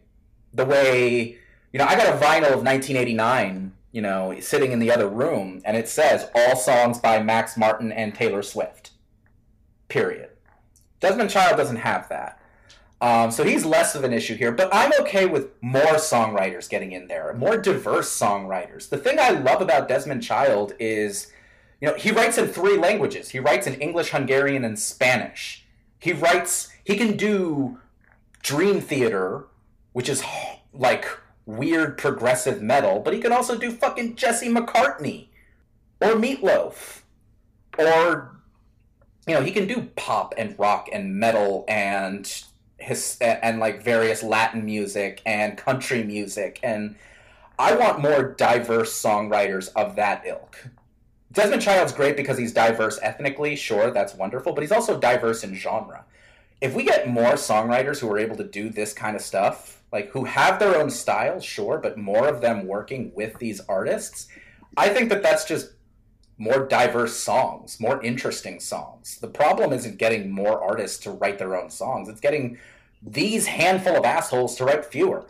[0.54, 1.38] the way
[1.76, 1.88] you know.
[1.88, 5.90] I got a vinyl of 1989, you know, sitting in the other room, and it
[5.90, 8.92] says all songs by Max Martin and Taylor Swift.
[9.90, 10.30] Period.
[11.02, 12.40] Desmond Child doesn't have that.
[13.02, 16.94] Um, so he's less of an issue here, but I'm okay with more songwriters getting
[16.94, 18.88] in there, more diverse songwriters.
[18.88, 21.30] The thing I love about Desmond Child is,
[21.82, 23.32] you know, he writes in three languages.
[23.32, 25.66] He writes in English, Hungarian, and Spanish.
[26.00, 27.80] He writes, he can do
[28.42, 29.48] Dream Theater,
[29.92, 30.24] which is
[30.74, 31.06] like
[31.46, 35.28] weird progressive metal, but he can also do fucking Jesse McCartney
[36.02, 37.02] or Meatloaf
[37.78, 38.32] or
[39.28, 42.44] you know, he can do pop and rock and metal and
[42.78, 46.96] his and like various Latin music and country music and
[47.58, 50.68] I want more diverse songwriters of that ilk.
[51.32, 55.54] Desmond Child's great because he's diverse ethnically, sure, that's wonderful, but he's also diverse in
[55.54, 56.06] genre.
[56.62, 60.10] If we get more songwriters who are able to do this kind of stuff, like
[60.10, 64.28] who have their own style, sure, but more of them working with these artists,
[64.76, 65.72] I think that that's just
[66.38, 69.20] more diverse songs, more interesting songs.
[69.20, 72.58] The problem isn't getting more artists to write their own songs, it's getting
[73.02, 75.28] these handful of assholes to write fewer.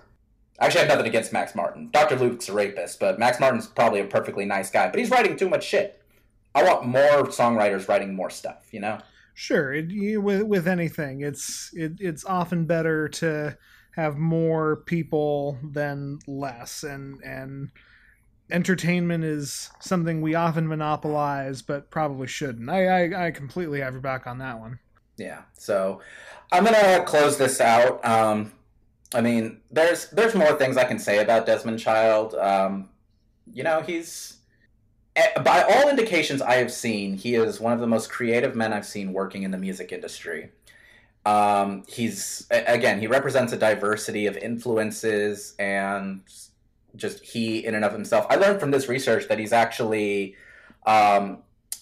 [0.60, 1.90] Actually, I have nothing against Max Martin.
[1.92, 2.16] Dr.
[2.16, 5.50] Luke's a rapist, but Max Martin's probably a perfectly nice guy, but he's writing too
[5.50, 6.02] much shit.
[6.56, 8.98] I want more songwriters writing more stuff, you know?
[9.36, 13.56] Sure, it, you, with with anything, it's it, it's often better to
[13.96, 17.72] have more people than less, and and
[18.52, 22.70] entertainment is something we often monopolize, but probably shouldn't.
[22.70, 24.80] I I, I completely have your back on that one.
[25.18, 25.44] Yeah.
[25.54, 26.02] So
[26.52, 28.06] I'm gonna close this out.
[28.06, 28.52] Um,
[29.14, 32.36] I mean, there's there's more things I can say about Desmond Child.
[32.36, 32.90] Um,
[33.54, 34.38] you know, he's
[35.16, 38.74] eh, by all indications I have seen, he is one of the most creative men
[38.74, 40.52] I've seen working in the music industry.
[41.26, 46.22] Um, he's again, he represents a diversity of influences and
[46.96, 48.26] just he in and of himself.
[48.30, 50.36] I learned from this research that he's actually
[50.86, 51.40] um,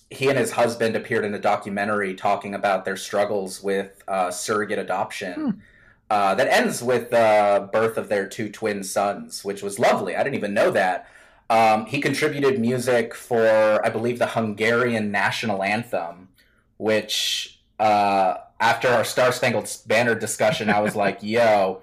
[0.09, 4.79] he and his husband appeared in a documentary talking about their struggles with uh, surrogate
[4.79, 5.61] adoption.
[6.09, 10.15] Uh, that ends with the birth of their two twin sons, which was lovely.
[10.15, 11.07] I didn't even know that.
[11.49, 16.29] Um, he contributed music for, I believe, the Hungarian national anthem,
[16.77, 21.81] which uh, after our Star Spangled Banner discussion, I was like, yo,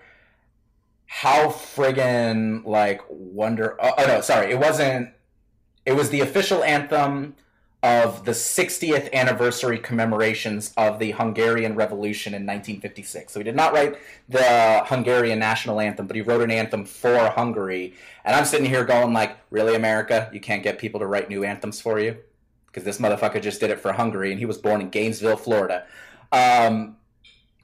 [1.06, 3.76] how friggin' like wonder.
[3.82, 5.10] Oh, oh no, sorry, it wasn't.
[5.84, 7.34] It was the official anthem
[7.82, 13.32] of the 60th anniversary commemorations of the Hungarian Revolution in 1956.
[13.32, 13.96] So he did not write
[14.28, 17.94] the Hungarian national anthem, but he wrote an anthem for Hungary.
[18.24, 20.30] And I'm sitting here going like, "Really, America?
[20.32, 22.18] You can't get people to write new anthems for you?"
[22.70, 25.86] Because this motherfucker just did it for Hungary, and he was born in Gainesville, Florida.
[26.32, 26.96] Um,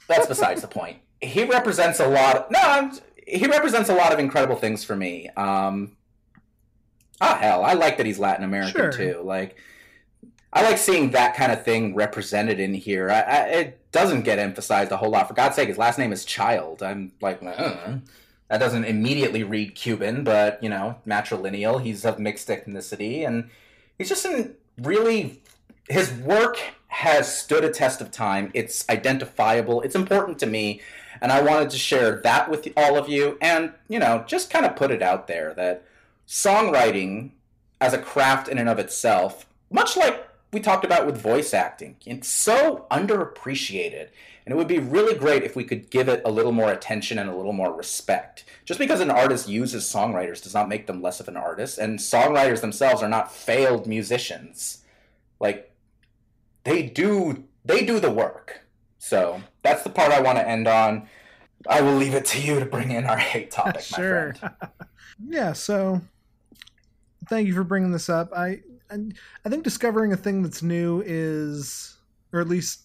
[0.08, 0.98] that's besides the point.
[1.20, 2.50] He represents a lot.
[2.50, 2.92] no, I'm,
[3.26, 5.28] he represents a lot of incredible things for me.
[5.36, 5.96] Um,
[7.20, 8.92] ah, hell, I like that he's Latin American Sure.
[8.92, 9.20] too.
[9.22, 9.56] Like,
[10.52, 13.10] I like seeing that kind of thing represented in here.
[13.10, 15.28] I, I, it doesn't get emphasized a whole lot.
[15.28, 16.82] For God's sake, his last name is Child.
[16.82, 17.96] I'm like, uh,
[18.48, 21.82] that doesn't immediately read Cuban, but you know, matrilineal.
[21.82, 23.50] He's of mixed ethnicity, and
[23.98, 25.42] he's just in really.
[25.88, 26.58] His work
[26.88, 28.50] has stood a test of time.
[28.54, 29.82] It's identifiable.
[29.82, 30.80] It's important to me,
[31.20, 34.66] and I wanted to share that with all of you, and you know, just kind
[34.66, 35.84] of put it out there that
[36.26, 37.30] songwriting
[37.80, 41.96] as a craft in and of itself, much like we talked about with voice acting,
[42.06, 44.08] it's so underappreciated.
[44.44, 47.18] And it would be really great if we could give it a little more attention
[47.18, 48.44] and a little more respect.
[48.64, 51.98] Just because an artist uses songwriters does not make them less of an artist, and
[51.98, 54.84] songwriters themselves are not failed musicians.
[55.40, 55.72] Like
[56.62, 58.60] they do they do the work.
[58.98, 61.08] So that's the part I want to end on.
[61.68, 64.40] I will leave it to you to bring in our hate topic, my friend.
[65.28, 66.02] Yeah, so
[67.30, 68.32] thank you for bringing this up.
[68.36, 68.60] I
[68.90, 68.98] I
[69.44, 71.96] I think discovering a thing that's new is,
[72.32, 72.82] or at least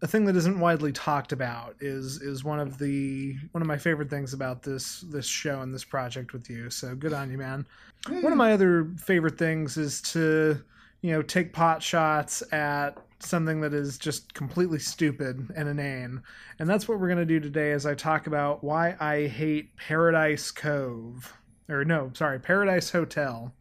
[0.00, 3.78] a thing that isn't widely talked about, is is one of the one of my
[3.78, 6.70] favorite things about this this show and this project with you.
[6.70, 7.66] So good on you, man.
[8.08, 8.38] One of hmm.
[8.38, 10.62] my other favorite things is to
[11.00, 16.22] you know, take pot shots at something that is just completely stupid and inane.
[16.58, 19.76] And that's what we're going to do today as I talk about why I hate
[19.76, 21.32] Paradise Cove.
[21.68, 23.52] Or no, sorry, Paradise Hotel,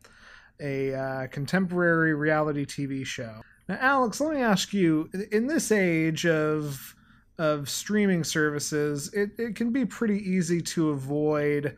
[0.60, 3.41] a uh, contemporary reality TV show.
[3.68, 6.95] Now, Alex, let me ask you: in this age of
[7.38, 11.78] of streaming services, it, it can be pretty easy to avoid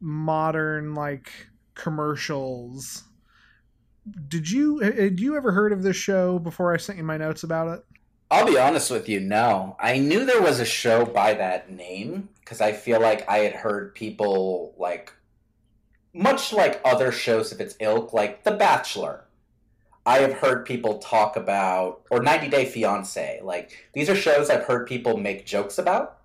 [0.00, 1.30] modern like
[1.74, 3.04] commercials.
[4.28, 7.42] Did you had you ever heard of this show before I sent you my notes
[7.42, 7.84] about it?
[8.30, 9.76] I'll be honest with you, no.
[9.80, 13.54] I knew there was a show by that name because I feel like I had
[13.54, 15.12] heard people like
[16.18, 19.24] much like other shows of its ilk, like The Bachelor.
[20.04, 23.40] I have heard people talk about, or 90 Day Fiance.
[23.42, 26.18] Like, these are shows I've heard people make jokes about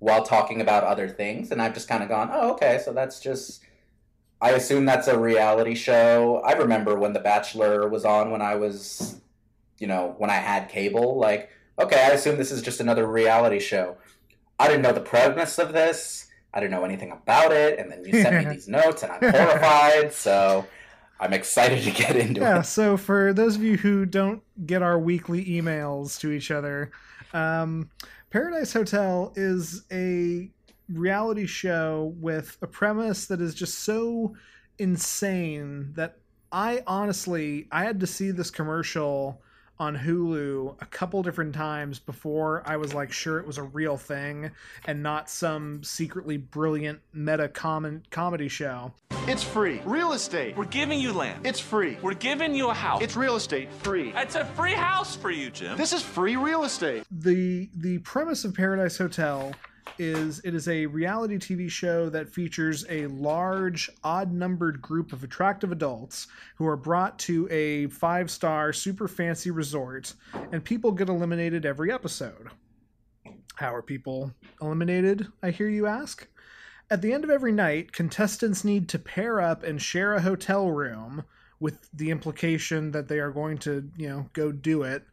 [0.00, 1.50] while talking about other things.
[1.50, 3.62] And I've just kind of gone, oh, okay, so that's just.
[4.38, 6.42] I assume that's a reality show.
[6.44, 9.18] I remember when The Bachelor was on when I was,
[9.78, 11.16] you know, when I had cable.
[11.16, 11.48] Like,
[11.78, 13.96] okay, I assume this is just another reality show.
[14.58, 16.25] I didn't know the premise of this.
[16.54, 17.78] I didn't know anything about it.
[17.78, 20.12] And then you sent me these notes, and I'm horrified.
[20.12, 20.66] So
[21.20, 22.56] I'm excited to get into Yeah, it.
[22.56, 22.62] Yeah.
[22.62, 26.90] So for those of you who don't get our weekly emails to each other,
[27.32, 27.90] um,
[28.30, 30.50] Paradise Hotel is a
[30.88, 34.34] reality show with a premise that is just so
[34.78, 36.18] insane that
[36.52, 39.42] I honestly I had to see this commercial
[39.78, 43.96] on Hulu a couple different times before I was like sure it was a real
[43.96, 44.50] thing
[44.86, 48.92] and not some secretly brilliant meta com- comedy show.
[49.28, 49.80] It's free.
[49.84, 50.56] Real estate.
[50.56, 51.46] We're giving you land.
[51.46, 51.98] It's free.
[52.00, 53.02] We're giving you a house.
[53.02, 53.72] It's real estate.
[53.82, 54.12] Free.
[54.16, 55.76] It's a free house for you, Jim.
[55.76, 57.04] This is free real estate.
[57.10, 59.52] the the premise of Paradise Hotel
[59.98, 65.24] is it is a reality TV show that features a large, odd numbered group of
[65.24, 66.26] attractive adults
[66.56, 70.14] who are brought to a five star, super fancy resort,
[70.52, 72.48] and people get eliminated every episode.
[73.56, 76.26] How are people eliminated, I hear you ask?
[76.90, 80.70] At the end of every night, contestants need to pair up and share a hotel
[80.70, 81.24] room
[81.58, 85.04] with the implication that they are going to, you know, go do it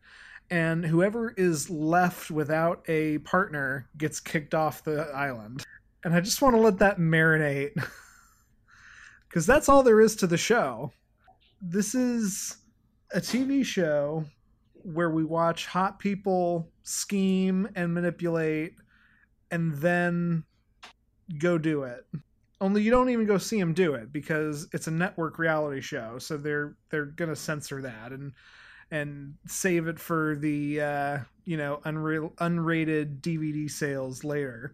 [0.53, 5.65] and whoever is left without a partner gets kicked off the island.
[6.03, 7.71] And I just want to let that marinate
[9.27, 10.91] because that's all there is to the show.
[11.59, 12.57] This is
[13.15, 14.25] a TV show
[14.83, 18.75] where we watch hot people scheme and manipulate
[19.49, 20.43] and then
[21.39, 22.05] go do it.
[22.61, 26.19] Only you don't even go see them do it because it's a network reality show,
[26.19, 28.33] so they're they're gonna censor that and
[28.93, 34.73] and save it for the uh, you know unreal unrated DVD sales later.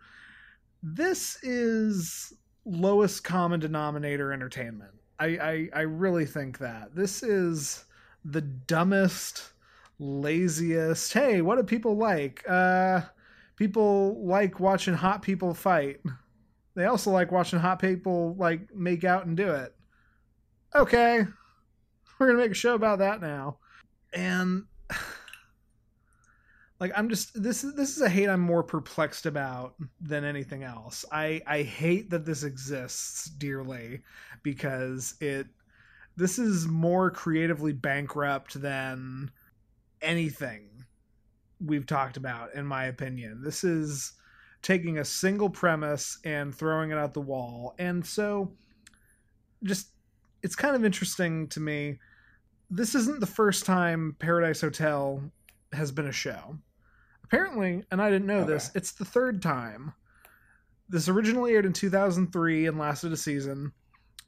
[0.83, 2.33] This is
[2.65, 4.91] lowest common denominator entertainment.
[5.19, 7.85] I, I I really think that this is
[8.25, 9.53] the dumbest,
[9.99, 11.13] laziest.
[11.13, 12.43] Hey, what do people like?
[12.47, 13.01] Uh,
[13.55, 16.01] people like watching hot people fight.
[16.75, 19.73] They also like watching hot people like make out and do it.
[20.75, 21.25] Okay,
[22.19, 23.59] we're gonna make a show about that now
[24.13, 24.63] and
[26.79, 30.63] like i'm just this is this is a hate i'm more perplexed about than anything
[30.63, 31.05] else.
[31.11, 34.01] I i hate that this exists dearly
[34.43, 35.47] because it
[36.15, 39.31] this is more creatively bankrupt than
[40.01, 40.69] anything
[41.63, 43.41] we've talked about in my opinion.
[43.43, 44.13] This is
[44.61, 47.75] taking a single premise and throwing it out the wall.
[47.79, 48.51] And so
[49.63, 49.89] just
[50.43, 51.99] it's kind of interesting to me
[52.69, 55.21] this isn't the first time Paradise Hotel
[55.73, 56.57] has been a show.
[57.23, 58.53] Apparently, and I didn't know Okay.
[58.53, 59.93] this, it's the third time.
[60.87, 63.71] This originally aired in 2003 and lasted a season.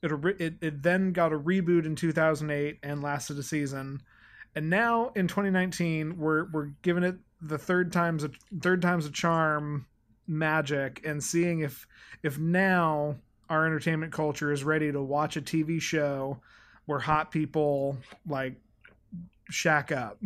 [0.04, 4.02] It, it, it then got a reboot in 2008 and lasted a season.
[4.56, 8.30] And now in 2019, we're we're giving it the third time's a
[8.62, 9.86] third time's a charm
[10.28, 11.88] magic and seeing if
[12.22, 13.16] if now
[13.50, 16.40] our entertainment culture is ready to watch a TV show
[16.92, 17.96] where hot people
[18.28, 18.56] like
[19.50, 20.20] shack up.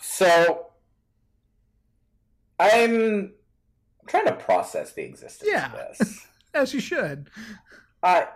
[0.00, 0.66] So
[2.60, 3.32] I'm
[4.06, 5.72] trying to process the existence Yeah.
[5.72, 6.26] of this.
[6.54, 7.28] As you should.
[8.04, 8.28] I,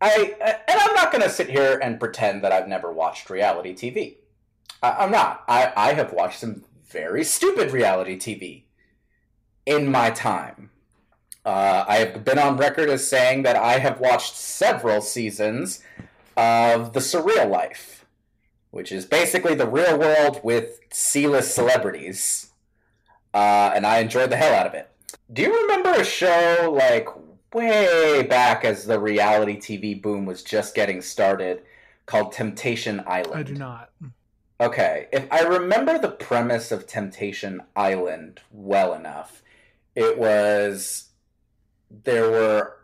[0.00, 3.74] I, and I'm not going to sit here and pretend that I've never watched reality
[3.74, 4.18] TV.
[4.84, 5.42] I, I'm not.
[5.48, 8.62] I, I have watched some very stupid reality TV
[9.66, 10.70] in my time.
[11.44, 15.82] Uh, I have been on record as saying that I have watched several seasons
[16.36, 18.06] of The Surreal Life,
[18.70, 22.50] which is basically the real world with C-list celebrities,
[23.34, 24.90] uh, and I enjoyed the hell out of it.
[25.32, 27.08] Do you remember a show like
[27.52, 31.62] way back as the reality TV boom was just getting started
[32.06, 33.34] called Temptation Island?
[33.34, 33.90] I do not.
[34.60, 39.42] Okay, if I remember the premise of Temptation Island well enough,
[39.94, 41.10] it was
[42.02, 42.76] there were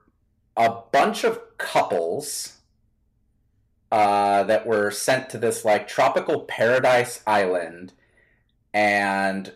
[0.56, 2.58] a bunch of couples
[3.90, 7.92] uh, that were sent to this like tropical paradise island
[8.72, 9.52] and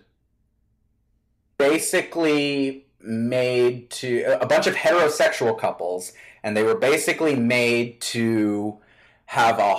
[1.56, 8.78] basically made to a bunch of heterosexual couples and they were basically made to
[9.26, 9.76] have a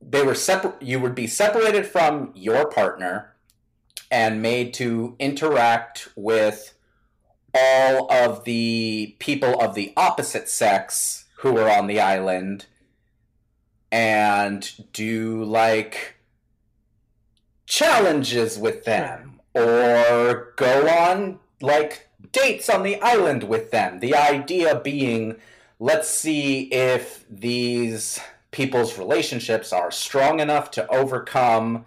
[0.00, 3.34] they were separate you would be separated from your partner
[4.10, 6.73] and made to interact with
[7.54, 12.66] all of the people of the opposite sex who were on the island
[13.92, 16.16] and do like
[17.66, 24.00] challenges with them or go on like dates on the island with them.
[24.00, 25.36] The idea being
[25.78, 28.18] let's see if these
[28.50, 31.86] people's relationships are strong enough to overcome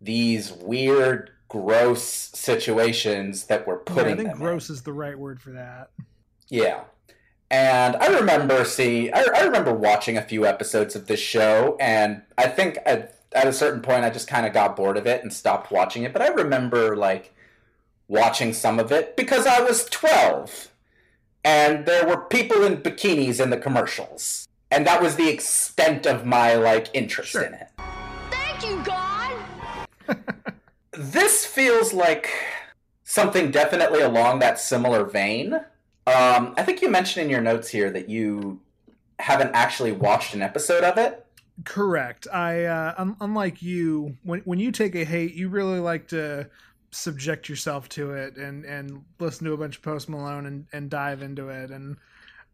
[0.00, 4.36] these weird gross situations that we're Yeah, I think them in.
[4.38, 5.90] gross is the right word for that.
[6.48, 6.84] Yeah.
[7.50, 12.22] And I remember see I, I remember watching a few episodes of this show and
[12.38, 15.22] I think at, at a certain point I just kind of got bored of it
[15.22, 17.34] and stopped watching it, but I remember like
[18.08, 20.68] watching some of it because I was 12
[21.44, 24.46] and there were people in bikinis in the commercials.
[24.70, 27.42] And that was the extent of my like interest Sure.
[27.42, 27.68] in it.
[28.30, 29.34] Thank you, God.
[31.00, 32.30] this feels like
[33.04, 35.54] something definitely along that similar vein.
[36.06, 38.60] Um, I think you mentioned in your notes here that you
[39.18, 41.24] haven't actually watched an episode of it.
[41.64, 42.26] Correct.
[42.30, 46.50] I uh, un- unlike you, when when you take a hate, you really like to
[46.90, 50.90] subject yourself to it and and listen to a bunch of Post Malone and and
[50.90, 51.70] dive into it.
[51.70, 51.96] And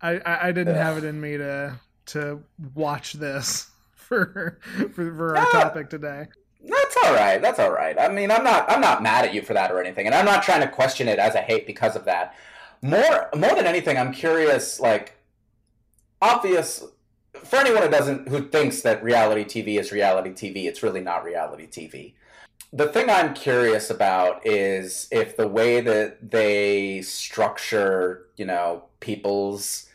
[0.01, 2.42] I I, I didn't have it in me to to
[2.74, 4.61] watch this for
[4.92, 6.26] for, for our topic today.
[7.07, 7.40] All right.
[7.40, 7.96] That's all right.
[7.98, 10.24] I mean, I'm not I'm not mad at you for that or anything, and I'm
[10.24, 12.34] not trying to question it as a hate because of that.
[12.82, 14.80] More more than anything, I'm curious.
[14.80, 15.16] Like,
[16.20, 16.84] obvious
[17.44, 21.22] for anyone who doesn't who thinks that reality TV is reality TV, it's really not
[21.22, 22.14] reality TV.
[22.72, 29.88] The thing I'm curious about is if the way that they structure, you know, people's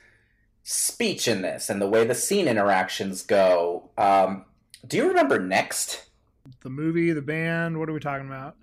[0.63, 3.89] speech in this and the way the scene interactions go.
[3.97, 4.45] Um,
[4.87, 6.05] do you remember Next?
[6.61, 8.55] The movie, the band, what are we talking about?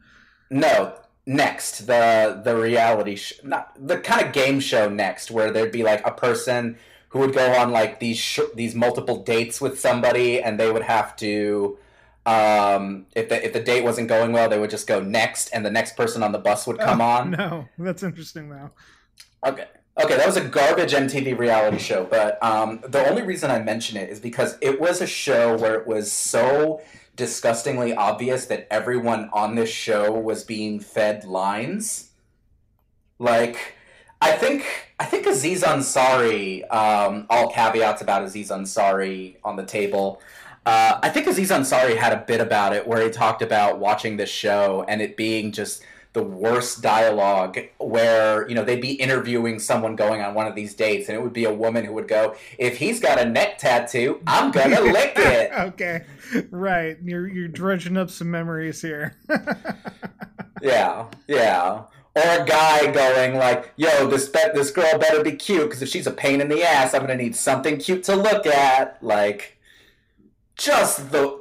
[0.50, 0.94] No,
[1.26, 5.82] next the the reality sh- not the kind of game show next where there'd be
[5.82, 6.78] like a person
[7.10, 10.82] who would go on like these sh- these multiple dates with somebody and they would
[10.82, 11.76] have to
[12.24, 15.66] um if the if the date wasn't going well they would just go next and
[15.66, 18.70] the next person on the bus would come Oh, on No, that's interesting though.
[19.46, 19.66] Okay.
[20.00, 23.96] Okay, that was a garbage MTV reality show, but um, the only reason I mention
[23.96, 26.80] it is because it was a show where it was so
[27.18, 32.12] disgustingly obvious that everyone on this show was being fed lines.
[33.18, 33.74] Like,
[34.22, 34.64] I think
[34.98, 36.62] I think Aziz Ansari.
[36.72, 40.22] Um, all caveats about Aziz Ansari on the table.
[40.64, 44.16] Uh, I think Aziz Ansari had a bit about it where he talked about watching
[44.16, 45.82] this show and it being just
[46.18, 50.74] the worst dialogue where you know they'd be interviewing someone going on one of these
[50.74, 53.56] dates and it would be a woman who would go if he's got a neck
[53.56, 56.04] tattoo i'm gonna lick it okay,
[56.50, 56.96] right.
[57.04, 59.16] You're you're dredging up some memories here.
[60.62, 61.84] yeah yeah
[62.16, 65.88] or a guy going like yo this be- this girl better be cute because if
[65.88, 69.56] she's a pain in the ass i'm gonna need something cute to look at like
[70.56, 71.38] just the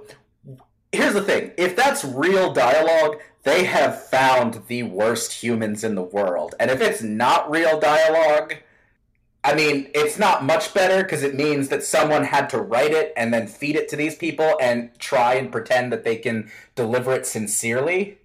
[0.92, 3.18] here's the thing if that's real dialogue
[3.48, 6.54] they have found the worst humans in the world.
[6.60, 8.56] And if it's not real dialogue
[9.42, 13.14] i mean it's not much better because it means that someone had to write it
[13.16, 17.14] and then feed it to these people and try and pretend that they can deliver
[17.14, 18.18] it sincerely.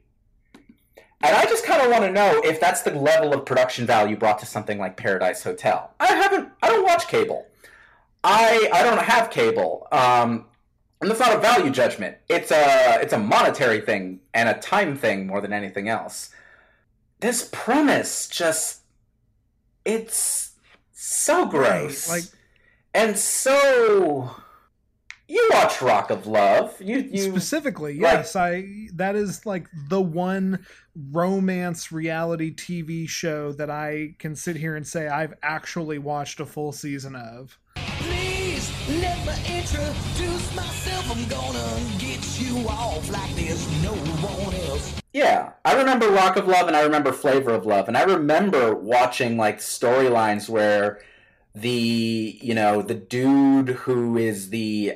[1.20, 4.16] And i just kind of want to know if that's the level of production value
[4.16, 5.94] brought to something like paradise hotel.
[6.00, 7.46] I haven't i don't watch cable.
[8.24, 9.86] I i don't have cable.
[9.92, 10.46] Um
[11.02, 12.16] and that's not a value judgment.
[12.28, 16.30] It's a it's a monetary thing and a time thing more than anything else.
[17.20, 18.80] This premise just
[19.84, 20.52] it's
[20.92, 22.08] so gross.
[22.08, 22.24] Like
[22.94, 24.30] and so
[25.28, 26.80] you watch Rock of Love.
[26.80, 30.66] You you specifically, like- yes, I that is like the one
[31.10, 36.46] romance reality TV show that I can sit here and say I've actually watched a
[36.46, 37.58] full season of.
[38.84, 41.10] Please let me introduce myself.
[41.10, 45.00] I'm gonna get you off like there's no one else.
[45.12, 48.74] Yeah, I remember Rock of Love and I remember Flavor of Love, and I remember
[48.74, 51.00] watching like storylines where
[51.54, 54.94] the you know the dude who is the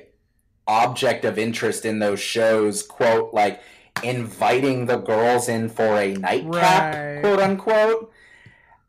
[0.66, 3.60] object of interest in those shows, quote, like
[4.02, 7.20] inviting the girls in for a nightcap, Right.
[7.22, 8.12] quote unquote.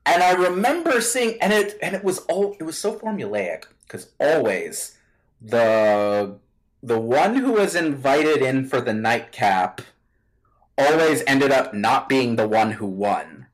[0.08, 4.12] And I remember seeing, and it and it was all it was so formulaic because
[4.22, 4.98] always
[5.42, 6.38] the
[6.82, 9.82] the one who was invited in for the nightcap
[10.78, 13.48] always ended up not being the one who won.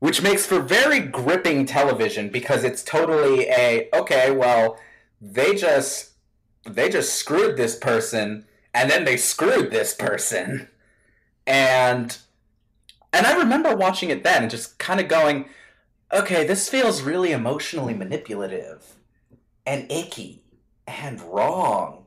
[0.00, 4.76] Which makes for very gripping television because it's totally a okay, well,
[5.20, 6.14] they just
[6.64, 8.44] they just screwed this person
[8.74, 10.68] and then they screwed this person.
[11.46, 12.18] And
[13.12, 15.46] and I remember watching it then and just kind of going,
[16.12, 18.96] okay, this feels really emotionally manipulative
[19.66, 20.44] and icky
[20.86, 22.04] and wrong.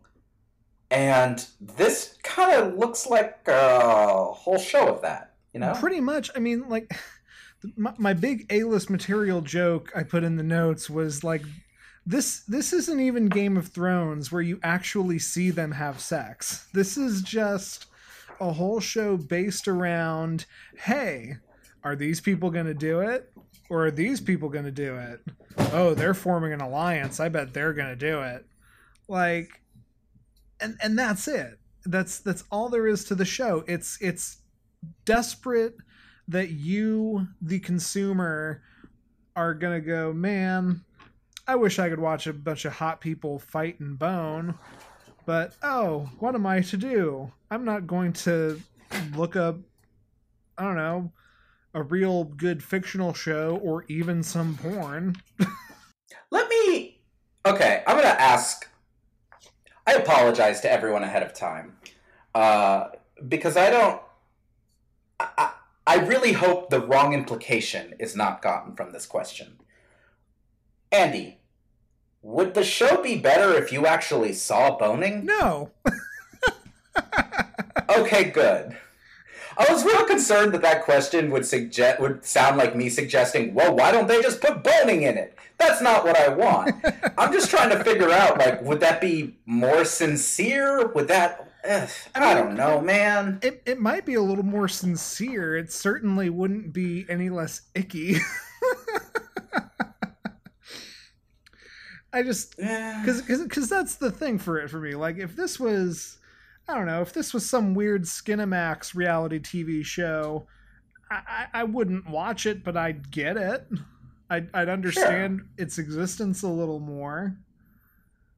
[0.92, 5.74] And this kind of looks like a whole show of that, you know?
[5.80, 6.32] Pretty much.
[6.36, 6.92] I mean, like,
[7.76, 11.44] my, my big A-list material joke I put in the notes was like,
[12.06, 16.68] this this isn't even Game of Thrones where you actually see them have sex.
[16.74, 17.86] This is just
[18.40, 20.46] a whole show based around,
[20.78, 21.38] hey,
[21.84, 23.32] are these people going to do it?
[23.70, 25.22] Or are these people going to do it?
[25.72, 27.20] Oh, they're forming an alliance.
[27.20, 28.46] I bet they're going to do it.
[29.08, 29.60] Like
[30.60, 31.60] and and that's it.
[31.86, 33.64] That's that's all there is to the show.
[33.68, 34.38] It's it's
[35.06, 35.76] desperate
[36.28, 38.62] that you the consumer
[39.36, 40.82] are going to go, "Man,
[41.48, 44.56] I wish I could watch a bunch of hot people fight and bone."
[45.30, 47.32] But oh, what am I to do?
[47.52, 48.60] I'm not going to
[49.16, 49.58] look up
[50.58, 51.12] I don't know,
[51.76, 55.18] a real good fictional show or even some porn.
[56.32, 57.04] Let me.
[57.46, 58.68] Okay, I'm gonna ask.
[59.86, 61.78] I apologize to everyone ahead of time,
[62.34, 62.88] uh,
[63.28, 64.02] because I don't.
[65.20, 65.52] I
[65.86, 69.60] I really hope the wrong implication is not gotten from this question.
[70.92, 71.39] Andy,
[72.22, 75.26] would the show be better if you actually saw boning?
[75.26, 75.72] No.
[77.90, 78.78] Okay, good.
[79.58, 83.76] I was real concerned that that question would suggest would sound like me suggesting, "Well,
[83.76, 86.76] why don't they just put boning in it?" That's not what I want.
[87.18, 90.88] I'm just trying to figure out, like, would that be more sincere?
[90.88, 91.52] Would that?
[91.68, 93.40] Ugh, I don't know, man.
[93.42, 95.58] It it might be a little more sincere.
[95.58, 98.18] It certainly wouldn't be any less icky.
[102.12, 104.96] I just because because that's the thing for it for me.
[104.96, 106.18] Like if this was,
[106.68, 110.48] I don't know, if this was some weird Skinamax reality TV show,
[111.12, 113.68] I I, I wouldn't watch it, but I'd get it.
[114.30, 117.38] I'd I'd understand its existence a little more.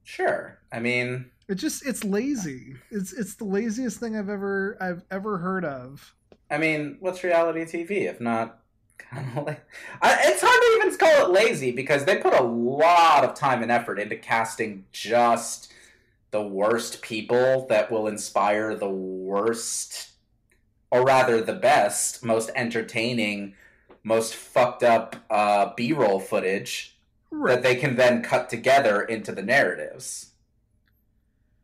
[0.04, 0.58] Sure.
[0.72, 2.76] I mean, It just it's lazy.
[2.90, 6.14] It's it's the laziest thing I've ever I've ever heard of.
[6.50, 8.61] I mean, what's reality TV if not
[9.10, 9.64] kind of like?
[10.00, 13.62] I, it's hard to even call it lazy because they put a lot of time
[13.62, 15.72] and effort into casting just
[16.30, 20.12] the worst people that will inspire the worst,
[20.90, 23.54] or rather, the best, most entertaining,
[24.02, 26.96] most fucked up uh, B-roll footage
[27.46, 30.30] that they can then cut together into the narratives.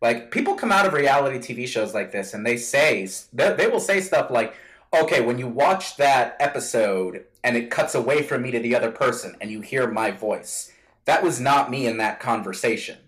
[0.00, 3.66] Like people come out of reality TV shows like this, and they say they, they
[3.66, 4.54] will say stuff like,
[4.92, 8.90] "Okay, when you watch that episode and it cuts away from me to the other
[8.90, 10.72] person, and you hear my voice,
[11.04, 12.98] that was not me in that conversation.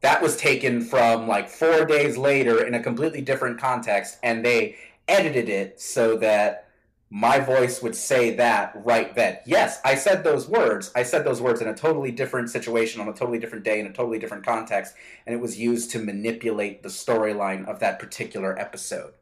[0.00, 4.76] That was taken from like four days later in a completely different context, and they
[5.08, 6.66] edited it so that."
[7.10, 9.38] my voice would say that right then.
[9.46, 10.90] Yes, I said those words.
[10.96, 13.86] I said those words in a totally different situation, on a totally different day, in
[13.86, 14.94] a totally different context,
[15.24, 19.14] and it was used to manipulate the storyline of that particular episode.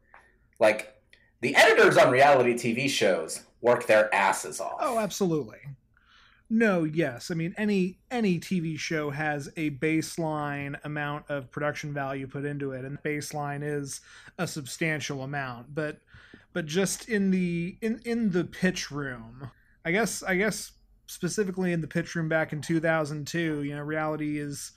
[0.59, 0.94] Like,
[1.45, 4.77] the editors on reality TV shows work their asses off.
[4.79, 5.59] Oh, absolutely.
[6.49, 7.29] No, yes.
[7.29, 12.71] I mean any any TV show has a baseline amount of production value put into
[12.71, 14.01] it and baseline is
[14.39, 15.99] a substantial amount, but
[16.51, 19.51] but just in the in in the pitch room.
[19.85, 20.71] I guess I guess
[21.05, 24.71] specifically in the pitch room back in 2002, you know, reality is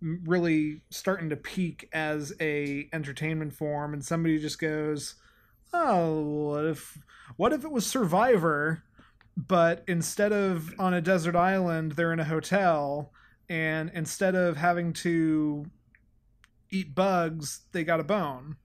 [0.00, 5.16] really starting to peak as a entertainment form and somebody just goes,
[5.74, 6.98] "Oh, what if
[7.36, 8.84] what if it was Survivor?"
[9.36, 13.12] but instead of on a desert island, they're in a hotel,
[13.48, 15.66] and instead of having to
[16.70, 18.56] eat bugs, they got a bone.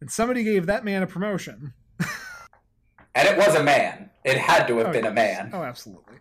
[0.00, 1.74] And somebody gave that man a promotion.
[3.14, 4.10] And it was a man.
[4.24, 5.50] It had to have Oh, been a man.
[5.52, 6.14] Oh, absolutely.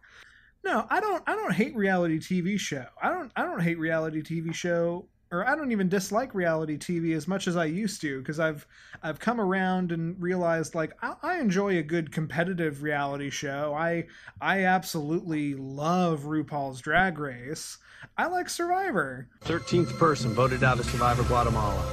[0.65, 1.23] No, I don't.
[1.27, 2.86] I don't hate reality TV show.
[3.01, 3.32] I don't.
[3.36, 7.47] I don't hate reality TV show or I don't even dislike reality TV as much
[7.47, 8.65] as I used to because I've
[9.03, 13.75] I've come around and realized like I, I enjoy a good competitive reality show.
[13.77, 14.07] I
[14.41, 17.77] I absolutely love RuPaul's Drag Race.
[18.17, 19.27] I like Survivor.
[19.41, 21.86] 13th person voted out of Survivor Guatemala.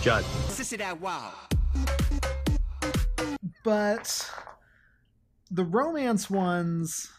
[0.00, 0.24] Judd.
[1.00, 1.32] wow.
[3.64, 4.30] but
[5.50, 7.10] the romance ones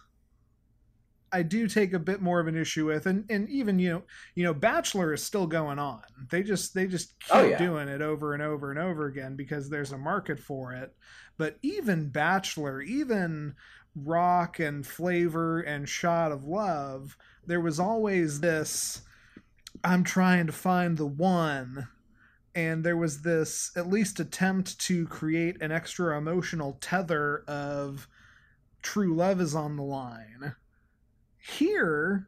[1.33, 4.03] I do take a bit more of an issue with and and even you know
[4.35, 6.01] you know Bachelor is still going on.
[6.29, 7.57] They just they just oh, keep Oh, yeah.
[7.57, 10.93] doing it over and over and over again because there's a market for it.
[11.37, 13.55] But even Bachelor, even
[13.95, 19.01] Rock and Flavor and Shot of Love, there was always this
[19.83, 21.87] I'm trying to find the one
[22.53, 28.07] and there was this at least attempt to create an extra emotional tether of
[28.81, 30.55] true love is on the line.
[31.41, 32.27] Here,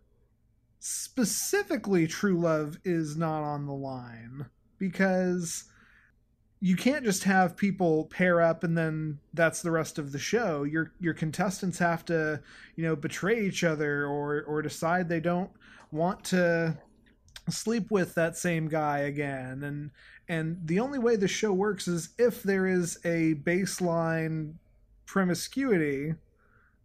[0.80, 4.48] specifically, true love is not on the line
[4.80, 5.66] because
[6.60, 10.64] you can't just have people pair up and then that's the rest of the show.
[10.64, 12.42] Your your contestants have to,
[12.76, 15.52] you know, betray each other or or decide they don't
[15.92, 16.78] want to
[17.50, 19.92] sleep with that same guy again and
[20.30, 24.54] and the only way the show works is if there is a baseline
[25.06, 26.16] promiscuity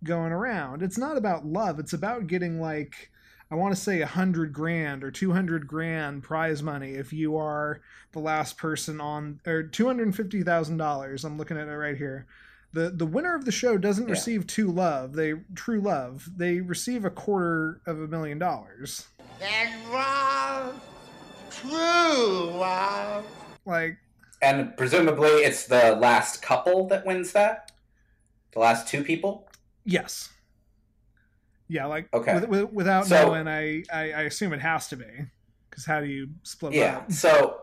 [0.05, 3.11] going around it's not about love it's about getting like
[3.51, 7.80] i want to say a hundred grand or 200 grand prize money if you are
[8.12, 12.26] the last person on or $250000 i'm looking at it right here
[12.72, 14.12] the the winner of the show doesn't Yeah.
[14.12, 19.09] receive two love they true love they receive a quarter of a million dollars
[19.40, 20.74] That was
[21.51, 23.24] true, love.
[23.66, 23.96] like
[24.42, 27.72] And presumably it's the last couple that wins that?
[28.53, 29.47] The last two people?
[29.89, 30.28] Yes.
[31.66, 32.34] Yeah, like Okay.
[32.34, 35.07] with, with, without So- knowing, I, I I assume it has to be
[35.70, 36.99] because how do you split Yeah.
[36.99, 37.12] up?
[37.12, 37.61] So,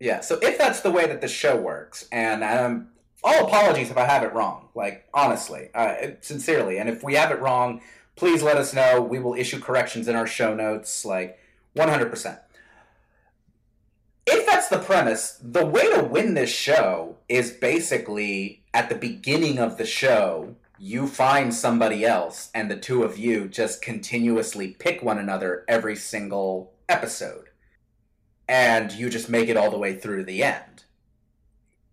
[0.00, 0.20] yeah.
[0.20, 2.88] So if that's the way that the show works, and um,
[3.22, 7.30] all apologies if I have it wrong, like honestly, uh, sincerely, and if we have
[7.30, 7.80] it wrong,
[8.16, 9.00] please let us know.
[9.02, 11.38] We will issue corrections in our show notes, like
[11.76, 12.38] 100%.
[14.26, 19.58] If that's the premise, the way to win this show is basically at the beginning
[19.58, 25.02] of the show, you find somebody else, and the two of you just continuously pick
[25.02, 27.50] one another every single episode.
[28.48, 30.84] And you just make it all the way through to the end.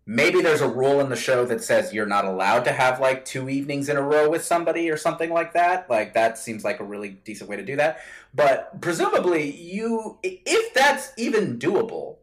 [0.05, 3.23] Maybe there's a rule in the show that says you're not allowed to have like
[3.23, 5.89] two evenings in a row with somebody or something like that.
[5.89, 7.99] Like that seems like a really decent way to do that.
[8.33, 12.17] But presumably, you if that's even doable,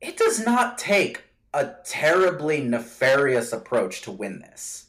[0.00, 4.87] it does not take a terribly nefarious approach to win this.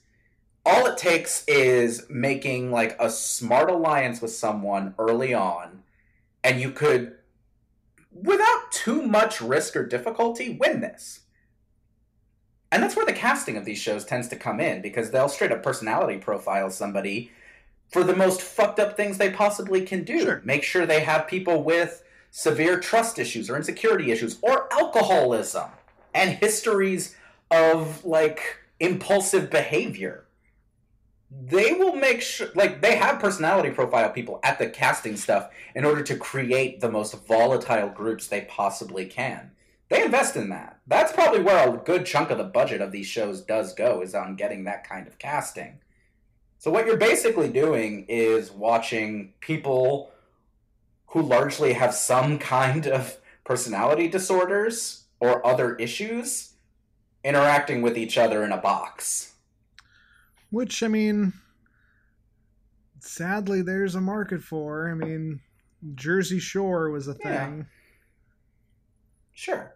[0.69, 5.81] All it takes is making like a smart alliance with someone early on,
[6.43, 7.15] and you could,
[8.11, 11.21] without too much risk or difficulty, win this.
[12.71, 15.51] And that's where the casting of these shows tends to come in because they'll straight
[15.51, 17.31] up personality profile somebody
[17.91, 20.19] for the most fucked up things they possibly can do.
[20.19, 20.41] Sure.
[20.45, 25.71] Make sure they have people with severe trust issues or insecurity issues or alcoholism
[26.13, 27.15] and histories
[27.49, 30.25] of like impulsive behavior.
[31.31, 35.85] They will make sure, like, they have personality profile people at the casting stuff in
[35.85, 39.51] order to create the most volatile groups they possibly can.
[39.89, 40.79] They invest in that.
[40.87, 44.15] That's probably where a good chunk of the budget of these shows does go, is
[44.15, 45.79] on getting that kind of casting.
[46.57, 50.11] So, what you're basically doing is watching people
[51.07, 56.53] who largely have some kind of personality disorders or other issues
[57.23, 59.33] interacting with each other in a box.
[60.49, 61.33] Which I mean,
[62.99, 64.89] sadly, there's a market for.
[64.89, 65.41] I mean,
[65.95, 67.45] Jersey Shore was a Yeah.
[67.45, 67.67] thing.
[69.33, 69.75] Sure.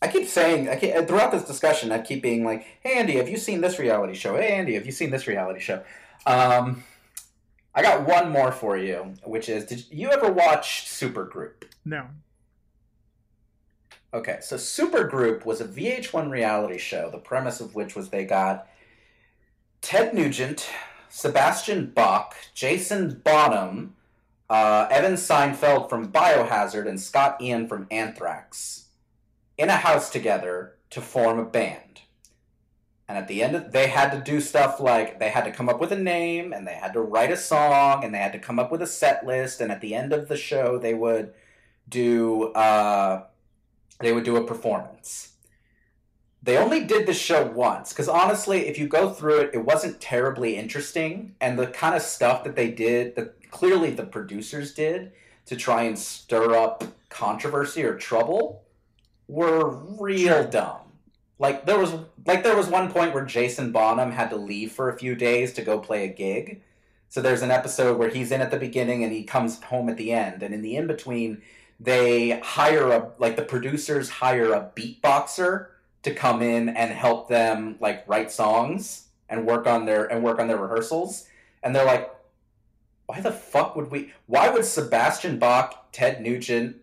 [0.00, 3.28] I keep saying, I keep, throughout this discussion, I keep being like, hey, Andy, have
[3.28, 4.36] you seen this reality show?
[4.36, 5.82] Hey, Andy, have you seen this reality show?
[6.26, 6.82] Um,
[7.74, 11.64] I got one more for you, which is, did you ever watch Supergroup?
[11.84, 12.06] No.
[14.12, 18.68] Okay, so Supergroup was a VH1 reality show, the premise of which was they got
[19.84, 20.66] Ted Nugent,
[21.10, 23.94] Sebastian Bach, Jason Bonham,
[24.48, 28.86] uh, Evan Seinfeld from Biohazard, and Scott Ian from Anthrax
[29.58, 32.00] in a house together to form a band.
[33.06, 35.68] And at the end, of, they had to do stuff like they had to come
[35.68, 38.38] up with a name, and they had to write a song, and they had to
[38.38, 39.60] come up with a set list.
[39.60, 41.34] And at the end of the show, they would
[41.90, 43.24] do uh,
[44.00, 45.33] they would do a performance.
[46.44, 49.98] They only did the show once because honestly, if you go through it, it wasn't
[49.98, 55.12] terribly interesting, and the kind of stuff that they did, that clearly the producers did,
[55.46, 58.62] to try and stir up controversy or trouble
[59.26, 60.82] were real dumb.
[61.38, 61.94] Like there was
[62.26, 65.54] like there was one point where Jason Bonham had to leave for a few days
[65.54, 66.60] to go play a gig.
[67.08, 69.96] So there's an episode where he's in at the beginning and he comes home at
[69.96, 71.40] the end, and in the in between,
[71.80, 75.68] they hire a like the producers hire a beatboxer
[76.04, 80.38] to come in and help them like write songs and work on their and work
[80.38, 81.26] on their rehearsals,
[81.62, 82.14] and they're like,
[83.06, 84.12] why the fuck would we?
[84.26, 86.76] Why would Sebastian Bach, Ted Nugent,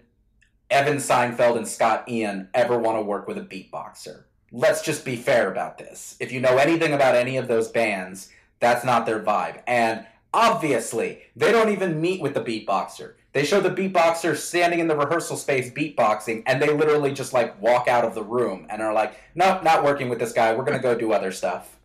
[0.69, 4.23] Evan Seinfeld, and Scott Ian ever want to work with a beatboxer?
[4.51, 6.17] Let's just be fair about this.
[6.19, 9.61] If you know anything about any of those bands, that's not their vibe.
[9.65, 13.13] And obviously, they don't even meet with the beatboxer.
[13.33, 17.61] They show the beatboxer standing in the rehearsal space beatboxing, and they literally just like
[17.61, 20.53] walk out of the room and are like, "Nope, not working with this guy.
[20.53, 21.77] We're gonna go do other stuff."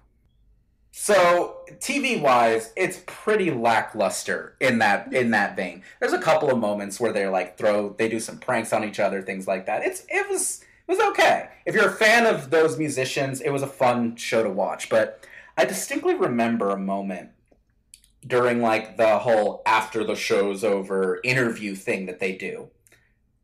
[0.99, 5.83] So TV wise, it's pretty lackluster in that in that vein.
[6.01, 8.99] There's a couple of moments where they're like throw they do some pranks on each
[8.99, 9.85] other, things like that.
[9.85, 11.49] It's it was it was okay.
[11.65, 14.89] If you're a fan of those musicians, it was a fun show to watch.
[14.89, 15.25] But
[15.57, 17.31] I distinctly remember a moment
[18.27, 22.69] during like the whole after the show's over interview thing that they do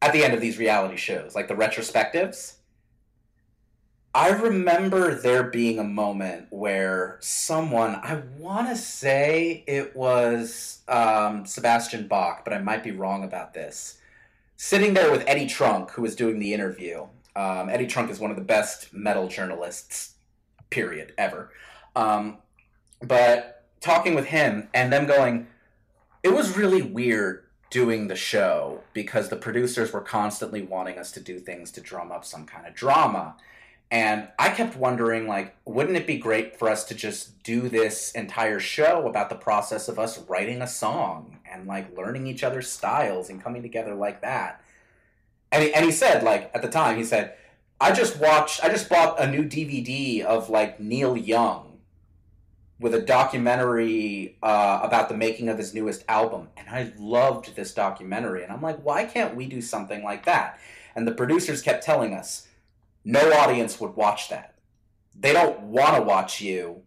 [0.00, 2.54] at the end of these reality shows, like the retrospectives.
[4.14, 11.46] I remember there being a moment where someone, I want to say it was um,
[11.46, 13.98] Sebastian Bach, but I might be wrong about this,
[14.56, 17.06] sitting there with Eddie Trunk, who was doing the interview.
[17.34, 20.16] Um, Eddie Trunk is one of the best metal journalists,
[20.68, 21.50] period, ever.
[21.96, 22.36] Um,
[23.00, 25.48] but talking with him and them going,
[26.22, 31.20] it was really weird doing the show because the producers were constantly wanting us to
[31.20, 33.34] do things to drum up some kind of drama.
[33.90, 38.12] And I kept wondering, like, wouldn't it be great for us to just do this
[38.12, 42.70] entire show about the process of us writing a song and like learning each other's
[42.70, 44.62] styles and coming together like that?
[45.50, 47.34] And he, and he said, like, at the time, he said,
[47.80, 51.71] I just watched, I just bought a new DVD of like Neil Young
[52.82, 56.48] with a documentary uh, about the making of his newest album.
[56.56, 58.42] And I loved this documentary.
[58.42, 60.58] And I'm like, why can't we do something like that?
[60.96, 62.48] And the producers kept telling us,
[63.04, 64.54] no audience would watch that.
[65.18, 66.82] They don't want to watch you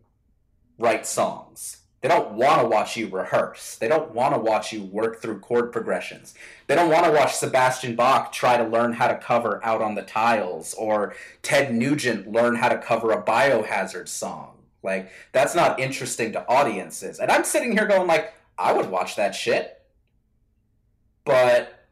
[0.77, 1.77] write songs.
[2.01, 3.77] They don't want to watch you rehearse.
[3.77, 6.35] They don't want to watch you work through chord progressions.
[6.67, 9.95] They don't want to watch Sebastian Bach try to learn how to cover Out on
[9.95, 14.54] the Tiles or Ted Nugent learn how to cover a biohazard song.
[14.85, 17.19] Like, that's not interesting to audiences.
[17.19, 19.81] And I'm sitting here going like, I would watch that shit.
[21.25, 21.87] But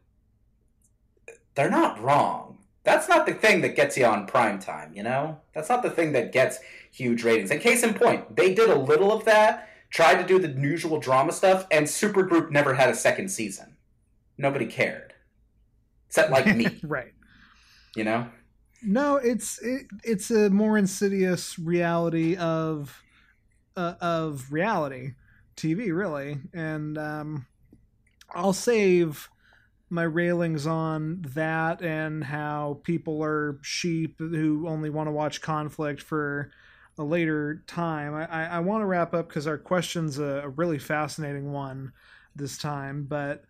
[1.56, 5.39] they're not wrong that's not the thing that gets you on prime time, you know?
[5.54, 6.60] That's not the thing that gets
[6.91, 7.50] huge ratings.
[7.50, 11.00] And case in point, they did a little of that, tried to do the usual
[11.00, 13.78] drama stuff, and Supergroup never had a second season.
[14.38, 15.14] Nobody cared.
[16.08, 16.80] Except like me.
[16.84, 17.14] right.
[17.96, 18.28] You know?
[18.86, 23.02] No, it's it, it's a more insidious reality of
[23.76, 25.14] uh, of reality
[25.56, 26.40] TV, really.
[26.54, 27.46] And um,
[28.34, 29.30] I'll save
[29.90, 36.02] my railings on that and how people are sheep who only want to watch conflict
[36.02, 36.52] for
[36.98, 38.16] a later time.
[38.16, 41.92] I, I, I want to wrap up because our question's a, a, really fascinating one
[42.36, 43.44] this time, but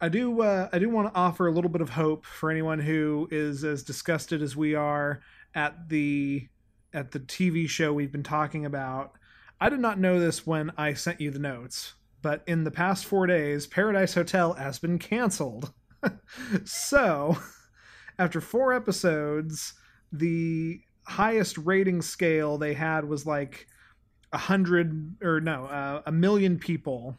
[0.00, 2.78] I do uh, I do want to offer a little bit of hope for anyone
[2.78, 5.22] who is as disgusted as we are
[5.54, 6.48] at the
[6.92, 9.12] at the TV show we've been talking about.
[9.60, 11.94] I did not know this when I sent you the notes
[12.26, 15.72] but in the past four days, Paradise Hotel has been canceled.
[16.64, 17.38] so,
[18.18, 19.74] after four episodes,
[20.10, 23.68] the highest rating scale they had was like
[24.32, 27.16] a hundred or no, uh, a million people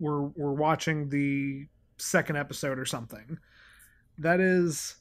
[0.00, 1.66] were were watching the
[1.98, 3.38] second episode or something.
[4.18, 4.96] That is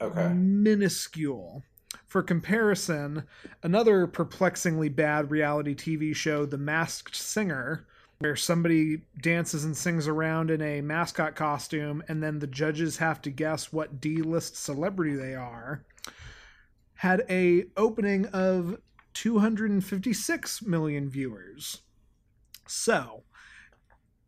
[0.00, 0.28] okay.
[0.34, 1.62] minuscule.
[2.06, 3.24] For comparison,
[3.62, 7.86] another perplexingly bad reality TV show, The Masked Singer,
[8.18, 13.22] where somebody dances and sings around in a mascot costume and then the judges have
[13.22, 15.84] to guess what D-list celebrity they are
[17.00, 18.78] had a opening of
[19.14, 21.80] 256 million viewers.
[22.66, 23.22] So,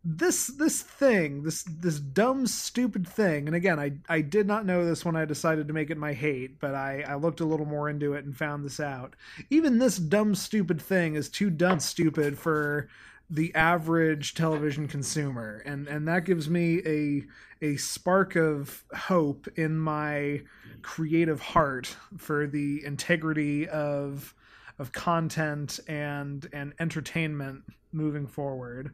[0.05, 4.85] this this thing, this this dumb stupid thing, and again, I I did not know
[4.85, 7.67] this when I decided to make it my hate, but I I looked a little
[7.67, 9.15] more into it and found this out.
[9.49, 12.89] Even this dumb stupid thing is too dumb stupid for
[13.31, 17.23] the average television consumer and and that gives me a
[17.65, 20.43] a spark of hope in my
[20.83, 24.35] creative heart for the integrity of
[24.79, 27.63] of content and and entertainment
[27.93, 28.93] moving forward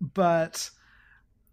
[0.00, 0.70] but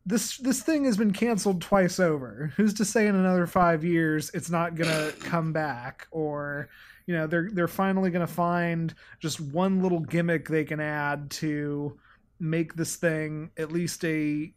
[0.05, 2.51] this this thing has been canceled twice over.
[2.55, 6.69] Who's to say in another five years it's not gonna come back, or
[7.07, 11.97] you know they're they're finally gonna find just one little gimmick they can add to
[12.39, 14.53] make this thing at least a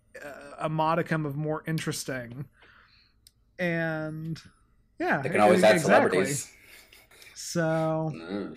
[0.59, 2.45] a modicum of more interesting.
[3.59, 4.41] And
[4.99, 5.81] yeah, They can always add exactly.
[6.27, 6.53] celebrities.
[7.35, 8.57] So Mm.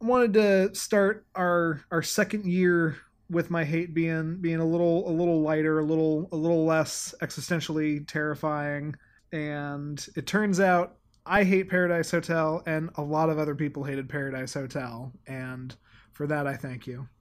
[0.00, 2.96] I wanted to start our our second year
[3.30, 7.14] with my hate being being a little a little lighter, a little a little less
[7.20, 8.94] existentially terrifying.
[9.32, 10.96] And it turns out
[11.26, 15.12] I hate Paradise Hotel and a lot of other people hated Paradise Hotel.
[15.26, 15.74] And
[16.12, 17.08] for that I thank you.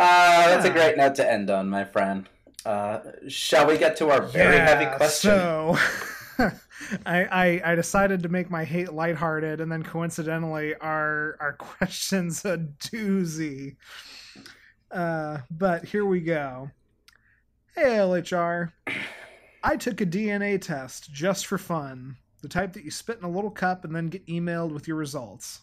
[0.00, 2.26] Uh, that's a great note to end on, my friend.
[2.64, 5.30] Uh, shall we get to our very heavy question?
[5.30, 5.76] So
[7.04, 12.44] I, I I decided to make my hate lighthearted, and then coincidentally, our our questions
[12.44, 13.76] a doozy.
[14.90, 16.70] Uh, but here we go.
[17.76, 18.72] Hey LHR,
[19.62, 23.30] I took a DNA test just for fun, the type that you spit in a
[23.30, 25.60] little cup and then get emailed with your results.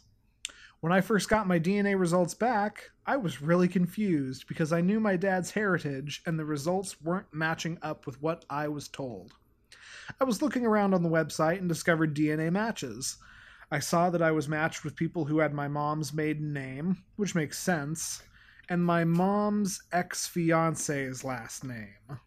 [0.79, 4.99] When I first got my DNA results back, I was really confused because I knew
[4.99, 9.33] my dad's heritage and the results weren't matching up with what I was told.
[10.19, 13.17] I was looking around on the website and discovered DNA matches.
[13.69, 17.35] I saw that I was matched with people who had my mom's maiden name, which
[17.35, 18.23] makes sense,
[18.69, 22.19] and my mom's ex fiance's last name.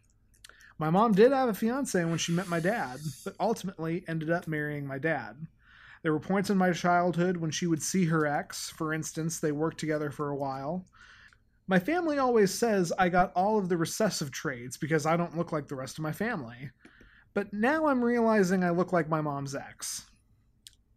[0.78, 4.47] My mom did have a fiance when she met my dad, but ultimately ended up
[4.47, 5.47] marrying my dad.
[6.02, 8.70] There were points in my childhood when she would see her ex.
[8.70, 10.86] For instance, they worked together for a while.
[11.66, 15.52] My family always says I got all of the recessive traits because I don't look
[15.52, 16.70] like the rest of my family.
[17.35, 20.11] But now I'm realizing I look like my mom's ex.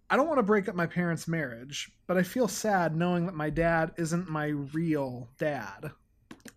[0.09, 3.35] I don't want to break up my parents' marriage, but I feel sad knowing that
[3.35, 5.91] my dad isn't my real dad.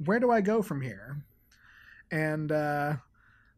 [0.05, 1.23] Where do I go from here?
[2.11, 2.97] And uh,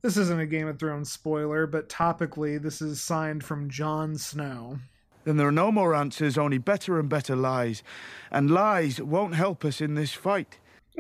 [0.03, 4.79] this isn't a Game of Thrones spoiler, but topically, this is signed from Jon Snow.
[5.25, 7.83] Then there are no more answers, only better and better lies.
[8.31, 10.59] And lies won't help us in this fight.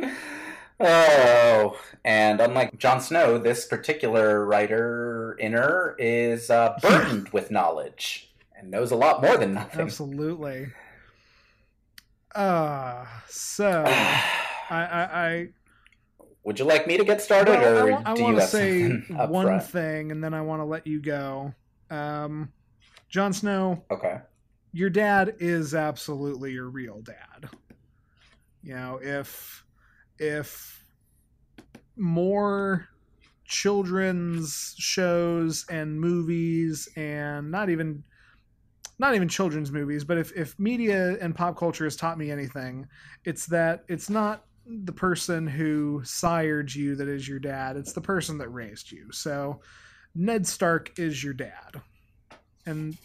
[0.81, 8.71] Oh, and unlike Jon Snow, this particular writer inner is uh, burdened with knowledge and
[8.71, 9.81] knows a lot more than nothing.
[9.81, 10.69] Absolutely.
[12.35, 14.27] Uh, so I,
[14.71, 15.49] I, I
[16.45, 18.47] Would you like me to get started, Well, or I, I do you want to
[18.47, 19.63] say one front?
[19.65, 21.53] thing, and then I want to let you go.
[21.91, 22.53] Um,
[23.09, 24.19] Jon Snow, Okay.
[24.73, 27.49] your dad is absolutely your real dad.
[28.63, 29.65] You know, if
[30.19, 30.85] if
[31.97, 32.89] more
[33.45, 38.05] children's shows and movies and not even
[39.01, 42.86] not even children's movies, but if, if media and pop culture has taught me anything,
[43.24, 48.01] it's that it's not the person who sired you that is your dad, it's the
[48.01, 49.11] person that raised you.
[49.12, 49.61] So
[50.15, 51.81] Ned Stark is your dad.
[52.66, 52.97] And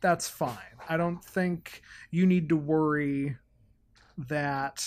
[0.00, 0.56] that's fine.
[0.88, 3.36] I don't think you need to worry
[4.28, 4.86] that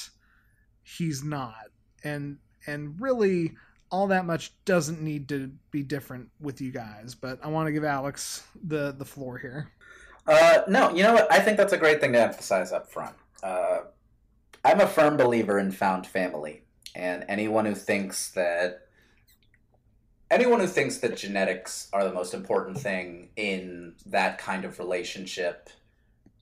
[0.81, 1.72] he's not.
[2.03, 3.53] And and really
[3.91, 7.71] all that much doesn't need to be different with you guys, but I want to
[7.71, 9.71] give Alex the the floor here.
[10.25, 11.31] Uh, no, you know what?
[11.31, 13.15] I think that's a great thing to emphasize up front.
[13.43, 13.81] Uh,
[14.63, 16.63] I'm a firm believer in found family,
[16.95, 18.87] and anyone who thinks that
[20.31, 25.69] anyone who thinks that genetics are the most important thing in that kind of relationship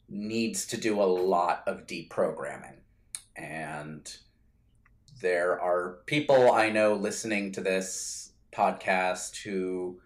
[0.07, 2.77] needs to do a lot of deprogramming.
[3.35, 4.09] And
[5.22, 9.99] there are people I know listening to this podcast who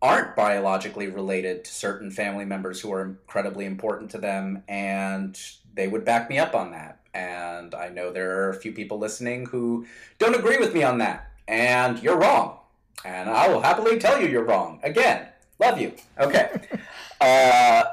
[0.00, 5.38] aren't biologically related to certain family members who are incredibly important to them, and
[5.74, 7.00] they would back me up on that.
[7.12, 9.86] And I know there are a few people listening who
[10.18, 12.58] don't agree with me on that, and you're wrong.
[13.04, 14.80] And I will happily tell you you're wrong.
[14.82, 15.26] Again,
[15.58, 15.94] love you.
[16.18, 16.50] Okay.
[17.20, 17.84] uh,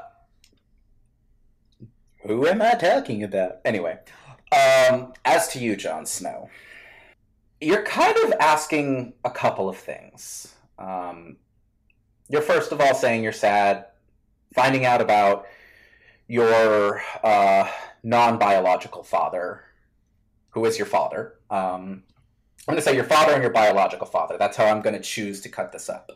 [2.26, 3.58] who am I talking about?
[3.66, 3.98] Anyway,
[4.52, 6.50] um, as to you, Jon Snow,
[7.60, 10.54] you're kind of asking a couple of things.
[10.78, 11.38] Um,
[12.30, 13.86] you're first of all saying you're sad,
[14.54, 15.46] finding out about
[16.28, 17.70] your uh,
[18.04, 19.64] non biological father,
[20.50, 21.36] who is your father.
[21.50, 22.04] Um,
[22.68, 24.38] I'm going to say your father and your biological father.
[24.38, 26.12] That's how I'm going to choose to cut this up.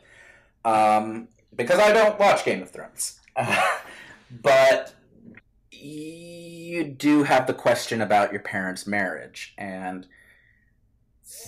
[0.65, 3.19] Um, because I don't watch Game of Thrones.
[4.41, 4.93] but
[5.81, 9.53] you do have the question about your parents' marriage.
[9.57, 10.07] And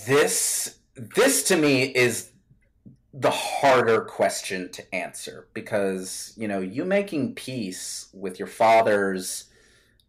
[0.06, 2.30] this, this to me is
[3.16, 9.44] the harder question to answer because you know you making peace with your father's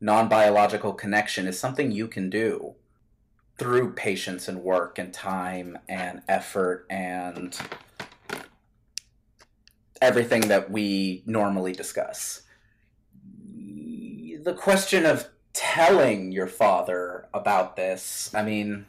[0.02, 2.74] non biological connection is something you can do
[3.60, 7.58] through patience and work and time and effort and
[10.02, 12.42] everything that we normally discuss.
[14.46, 18.86] The question of telling your father about this, I mean,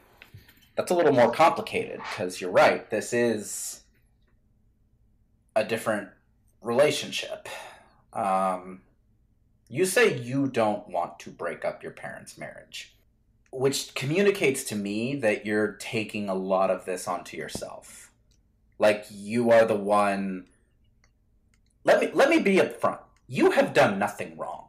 [0.77, 2.91] that's a little more complicated because you're right.
[2.91, 3.85] This is
[5.55, 6.11] a different
[6.61, 7.49] relationship.
[8.13, 8.83] Um,
[9.71, 12.95] you say you don't want to break up your parents' marriage,
[13.51, 18.13] which communicates to me that you're taking a lot of this onto yourself.
[18.79, 20.49] Like you are the one.
[21.83, 22.99] Let me let me be upfront.
[23.27, 24.66] You have done nothing wrong.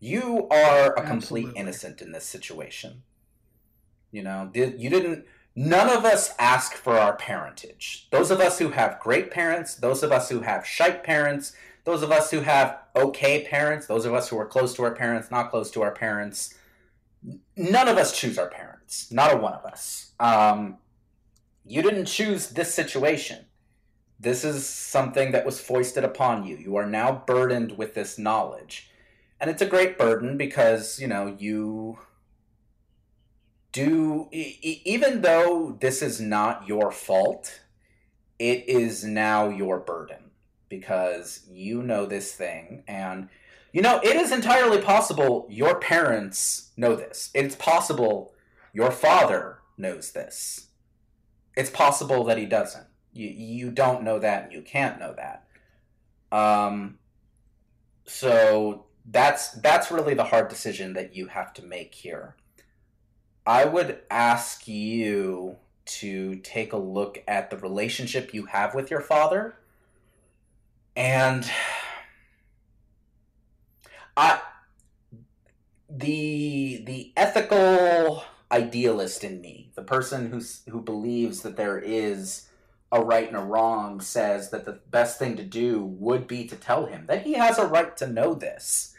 [0.00, 1.60] You are a complete Absolutely.
[1.60, 3.02] innocent in this situation.
[4.10, 5.26] You know, you didn't.
[5.54, 8.06] None of us ask for our parentage.
[8.10, 11.52] Those of us who have great parents, those of us who have shite parents,
[11.84, 14.94] those of us who have okay parents, those of us who are close to our
[14.94, 16.54] parents, not close to our parents,
[17.56, 19.10] none of us choose our parents.
[19.10, 20.12] Not a one of us.
[20.20, 20.78] Um,
[21.66, 23.46] you didn't choose this situation.
[24.20, 26.56] This is something that was foisted upon you.
[26.56, 28.90] You are now burdened with this knowledge.
[29.40, 31.98] And it's a great burden because, you know, you
[33.72, 37.60] do e- even though this is not your fault
[38.38, 40.30] it is now your burden
[40.68, 42.84] because you know this thing.
[42.86, 43.28] And
[43.72, 47.30] you know it is entirely possible your parents know this.
[47.34, 48.34] It's possible
[48.72, 50.68] your father knows this.
[51.56, 52.86] It's possible that he doesn't.
[53.12, 55.44] You, you don't know that and you can't know that.
[56.36, 56.98] Um
[58.06, 62.36] so that's that's really the hard decision that you have to make here
[63.48, 65.56] I would ask you
[65.86, 69.56] to take a look at the relationship you have with your father.
[70.94, 71.46] And
[74.18, 74.40] I
[75.88, 78.22] the the ethical
[78.52, 82.48] idealist in me, the person who's who believes that there is
[82.92, 86.56] a right and a wrong says that the best thing to do would be to
[86.56, 88.94] tell him that he has a right to know this.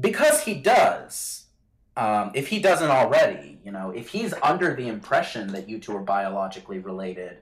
[0.00, 1.38] Because he does
[1.98, 5.96] um, if he doesn't already, you know, if he's under the impression that you two
[5.96, 7.38] are biologically related,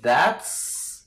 [0.00, 1.04] that's,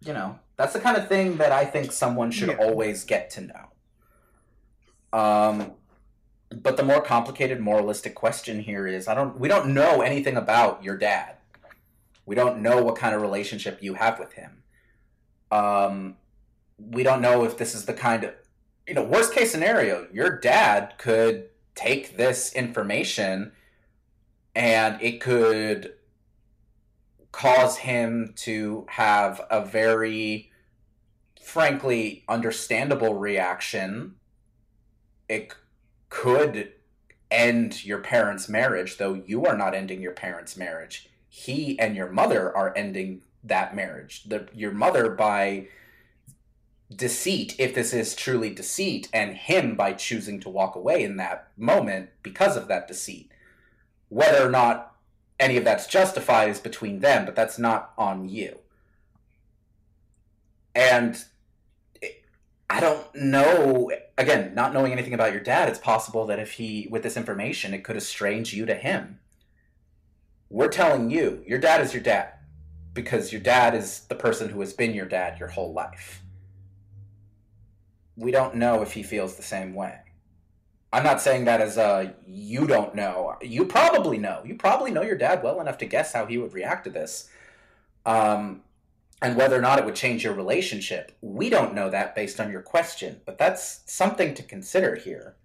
[0.00, 2.58] you know, that's the kind of thing that I think someone should Yeah.
[2.58, 5.18] always get to know.
[5.18, 5.72] Um,
[6.50, 10.84] but the more complicated moralistic question here is, I don't, we don't know anything about
[10.84, 11.38] your dad.
[12.24, 14.62] We don't know what kind of relationship you have with him.
[15.50, 16.18] Um,
[16.78, 18.34] we don't know if this is the kind of
[18.86, 23.52] you know, worst case scenario, your dad could take this information
[24.54, 25.92] and it could
[27.32, 30.50] cause him to have a very
[31.42, 34.14] frankly understandable reaction.
[35.28, 35.54] It
[36.08, 36.72] could
[37.30, 41.10] end your parents' marriage, though you are not ending your parents' marriage.
[41.28, 44.24] He and your mother are ending that marriage.
[44.24, 45.68] The, your mother, by
[46.94, 51.48] deceit, if this is truly deceit, and him by choosing to walk away in that
[51.56, 53.30] moment because of that deceit.
[54.08, 54.94] Whether or not
[55.40, 58.58] any of that's justified is between them, but that's not on you.
[60.74, 61.24] And
[62.68, 66.86] I don't know, again, not knowing anything about your dad, it's possible that if he,
[66.90, 69.18] with this information, it could estrange you to him.
[70.48, 72.34] We're telling you, your dad is your dad
[72.92, 76.22] because your dad is the person who has been your dad your whole life
[78.16, 79.98] we don't know if he feels the same way.
[80.92, 83.36] I'm not saying that as a you don't know.
[83.42, 84.42] You probably know.
[84.44, 87.28] You probably know your dad well enough to guess how he would react to this.
[88.06, 88.62] Um,
[89.20, 91.12] and whether or not it would change your relationship.
[91.20, 95.36] We don't know that based on your question, but that's something to consider here.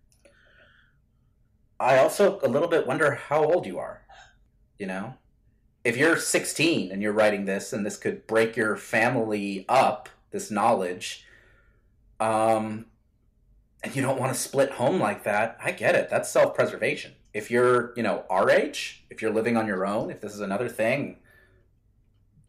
[1.79, 4.03] I also a little bit wonder how old you are.
[4.77, 5.15] You know?
[5.83, 10.51] If you're 16 and you're writing this and this could break your family up, this
[10.51, 11.25] knowledge,
[12.21, 12.85] um,
[13.83, 16.09] and you don't want to split home like that, I get it.
[16.09, 17.13] That's self preservation.
[17.33, 20.41] If you're, you know, our age, if you're living on your own, if this is
[20.41, 21.17] another thing,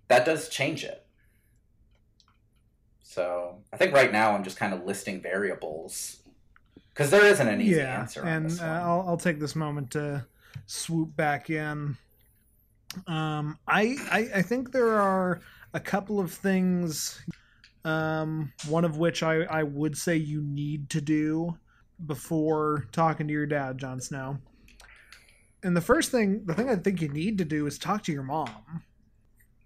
[0.08, 1.06] that does change it.
[3.02, 6.18] So I think right now I'm just kind of listing variables
[6.92, 8.22] because there isn't an easy yeah, answer.
[8.22, 8.64] on and uh.
[8.64, 10.26] I'll I'll take this moment to
[10.66, 11.96] swoop back in.
[13.06, 15.40] Um, I, I I think there are
[15.72, 17.22] a couple of things.
[17.84, 21.58] Um, one of which I I would say you need to do
[22.04, 24.38] before talking to your dad, Jon Snow.
[25.62, 28.12] And the first thing, the thing I think you need to do is talk to
[28.12, 28.82] your mom,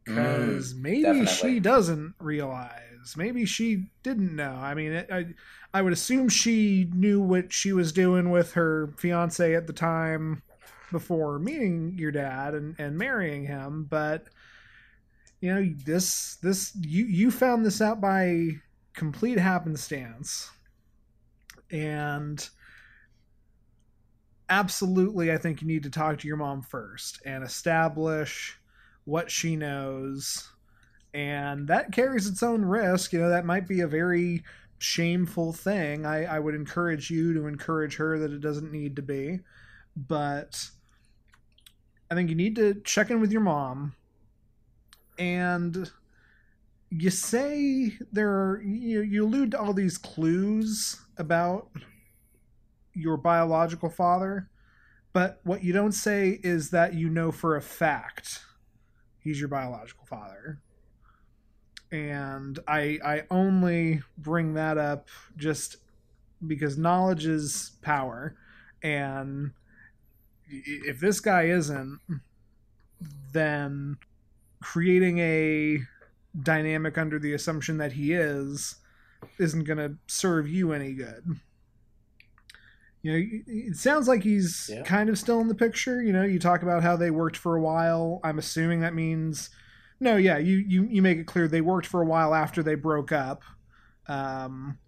[0.04, 1.26] because Mm, maybe definitely.
[1.26, 3.16] she doesn't realize.
[3.16, 4.54] Maybe she didn't know.
[4.56, 5.34] I mean, I
[5.74, 10.42] I would assume she knew what she was doing with her fiance at the time
[10.92, 14.28] before meeting your dad and and marrying him, but
[15.46, 18.48] you know, this this you you found this out by
[18.94, 20.50] complete happenstance.
[21.70, 22.48] And
[24.48, 28.58] absolutely I think you need to talk to your mom first and establish
[29.04, 30.50] what she knows.
[31.14, 33.12] And that carries its own risk.
[33.12, 34.42] You know that might be a very
[34.78, 36.04] shameful thing.
[36.04, 39.38] I, I would encourage you to encourage her that it doesn't need to be.
[39.96, 40.70] But
[42.10, 43.92] i think you need to check in with your mom
[45.18, 45.90] and
[46.90, 51.68] you say there are you, you allude to all these clues about
[52.94, 54.48] your biological father
[55.12, 58.40] but what you don't say is that you know for a fact
[59.26, 60.60] he's your biological father.
[61.90, 65.78] And i i only bring that up just
[66.46, 68.36] because knowledge is power
[68.82, 69.52] and
[70.48, 71.98] if this guy isn't
[73.32, 73.96] then
[74.66, 75.78] creating a
[76.42, 78.74] dynamic under the assumption that he is
[79.38, 81.38] isn't going to serve you any good.
[83.00, 84.82] You know it sounds like he's yeah.
[84.82, 86.02] kind of still in the picture.
[86.02, 88.18] You know you talk about how they worked for a while.
[88.24, 89.50] I'm assuming that means
[90.00, 92.74] no yeah you you, you make it clear they worked for a while after they
[92.74, 93.44] broke up.
[94.08, 94.78] Um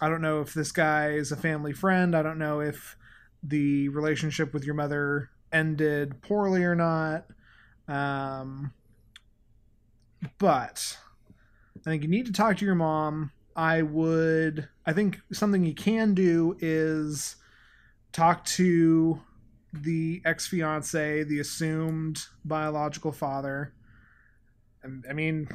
[0.00, 2.16] i don't know if this guy is a family friend.
[2.16, 2.96] I don't know if
[3.42, 7.26] the relationship with your mother ended poorly or not.
[7.86, 8.72] Um
[10.38, 10.98] but
[11.76, 15.74] i think you need to talk to your mom i would i think something you
[15.74, 17.36] can do is
[18.12, 19.20] talk to
[19.82, 23.72] the ex fiance, the assumed biological father.
[24.82, 25.48] And I mean,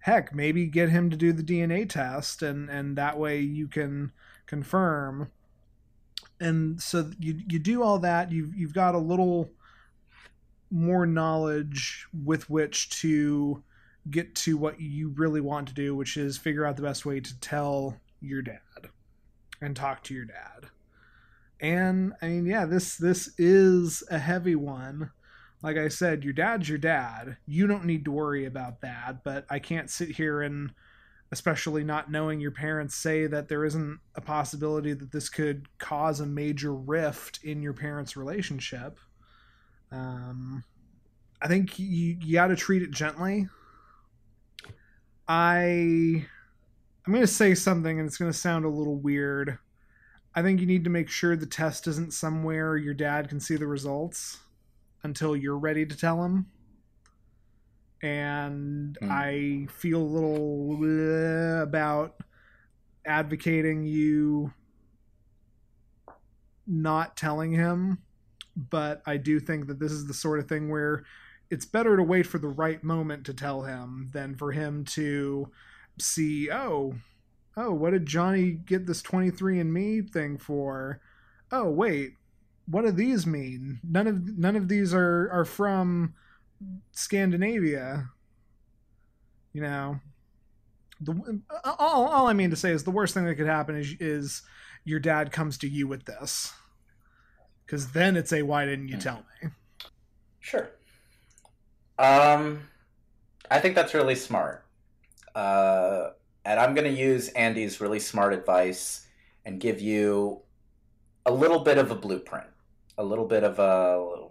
[0.00, 4.12] heck, maybe get him to do the DNA test, and and that way you can
[4.46, 5.30] confirm.
[6.38, 8.30] And so you you do all that.
[8.30, 9.50] You've you've got a little
[10.70, 13.62] more knowledge with which to
[14.10, 17.20] get to what you really want to do, which is figure out the best way
[17.20, 18.60] to tell your dad
[19.60, 20.70] and talk to your dad
[21.60, 25.10] and I mean, yeah, this this is a heavy one.
[25.62, 27.36] Like I said, your dad's your dad.
[27.46, 29.22] You don't need to worry about that.
[29.24, 30.72] But I can't sit here and,
[31.30, 36.20] especially not knowing your parents, say that there isn't a possibility that this could cause
[36.20, 38.98] a major rift in your parents' relationship.
[39.92, 40.64] Um,
[41.42, 43.48] I think you you got to treat it gently.
[45.26, 46.26] I
[47.06, 49.58] I'm going to say something and it's going to sound a little weird.
[50.34, 53.56] I think you need to make sure the test isn't somewhere your dad can see
[53.56, 54.38] the results
[55.02, 56.46] until you're ready to tell him.
[58.02, 59.10] And mm.
[59.10, 62.16] I feel a little uh, about
[63.04, 64.52] advocating you
[66.66, 67.98] not telling him,
[68.68, 71.04] but I do think that this is the sort of thing where
[71.50, 75.50] it's better to wait for the right moment to tell him than for him to
[75.98, 76.94] see, oh,
[77.56, 81.00] oh, what did Johnny get this 23andMe thing for?
[81.50, 82.14] Oh, wait,
[82.66, 83.80] what do these mean?
[83.82, 86.14] None of none of these are are from
[86.92, 88.10] Scandinavia.
[89.52, 90.00] You know,
[91.00, 93.94] the all, all I mean to say is the worst thing that could happen is
[93.98, 94.42] is
[94.84, 96.52] your dad comes to you with this,
[97.70, 99.00] because then it's a why didn't you hmm.
[99.00, 99.50] tell me?
[100.40, 100.70] Sure.
[102.00, 102.62] Um,
[103.48, 104.64] I think that's really smart.
[105.36, 106.10] Uh,
[106.44, 109.06] and I'm going to use Andy's really smart advice
[109.44, 110.40] and give you
[111.24, 112.48] a little bit of a blueprint,
[112.98, 114.26] a little bit of a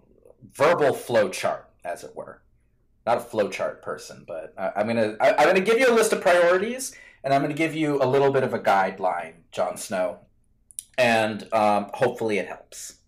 [0.53, 2.41] verbal flow chart, as it were.
[3.05, 5.95] Not a flow chart person, but I, am gonna I, I'm gonna give you a
[5.95, 6.93] list of priorities,
[7.23, 10.19] and I'm gonna give you a little bit of a guideline, Jon Snow,
[10.97, 12.98] and um, hopefully it helps.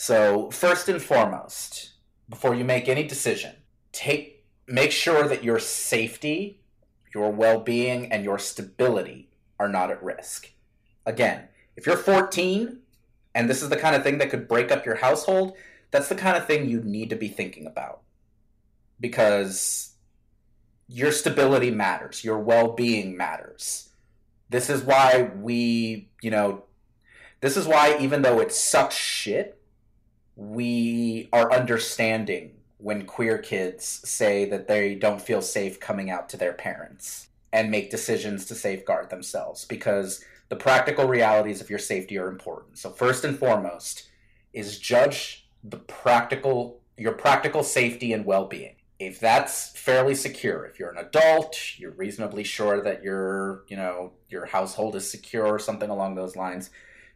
[0.00, 1.94] So first and foremost,
[2.28, 3.56] before you make any decision,
[3.90, 6.60] take make sure that your safety
[7.14, 10.52] your well being, and your stability are not at risk.
[11.04, 12.78] Again, if you're 14
[13.34, 15.56] and this is the kind of thing that could break up your household,
[15.90, 18.02] that's the kind of thing you need to be thinking about
[19.00, 19.94] because
[20.86, 23.90] your stability matters, your well being matters.
[24.50, 26.64] This is why we, you know,
[27.40, 29.57] this is why even though it sucks shit,
[30.38, 36.36] we are understanding when queer kids say that they don't feel safe coming out to
[36.36, 42.16] their parents and make decisions to safeguard themselves because the practical realities of your safety
[42.16, 42.78] are important.
[42.78, 44.08] So first and foremost
[44.52, 48.76] is judge the practical your practical safety and well-being.
[48.98, 54.12] if that's fairly secure, if you're an adult, you're reasonably sure that your, you know,
[54.28, 56.70] your household is secure or something along those lines.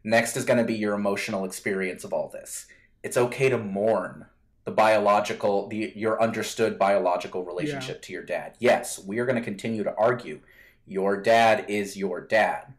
[0.05, 2.66] Next is going to be your emotional experience of all this.
[3.03, 4.27] It's okay to mourn
[4.65, 8.55] the biological, the your understood biological relationship to your dad.
[8.59, 10.41] Yes, we are going to continue to argue.
[10.87, 12.74] Your dad is your dad.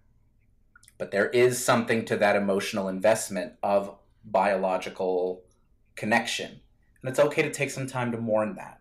[0.98, 5.44] But there is something to that emotional investment of biological
[5.96, 6.62] connection.
[7.02, 8.80] And it's okay to take some time to mourn that.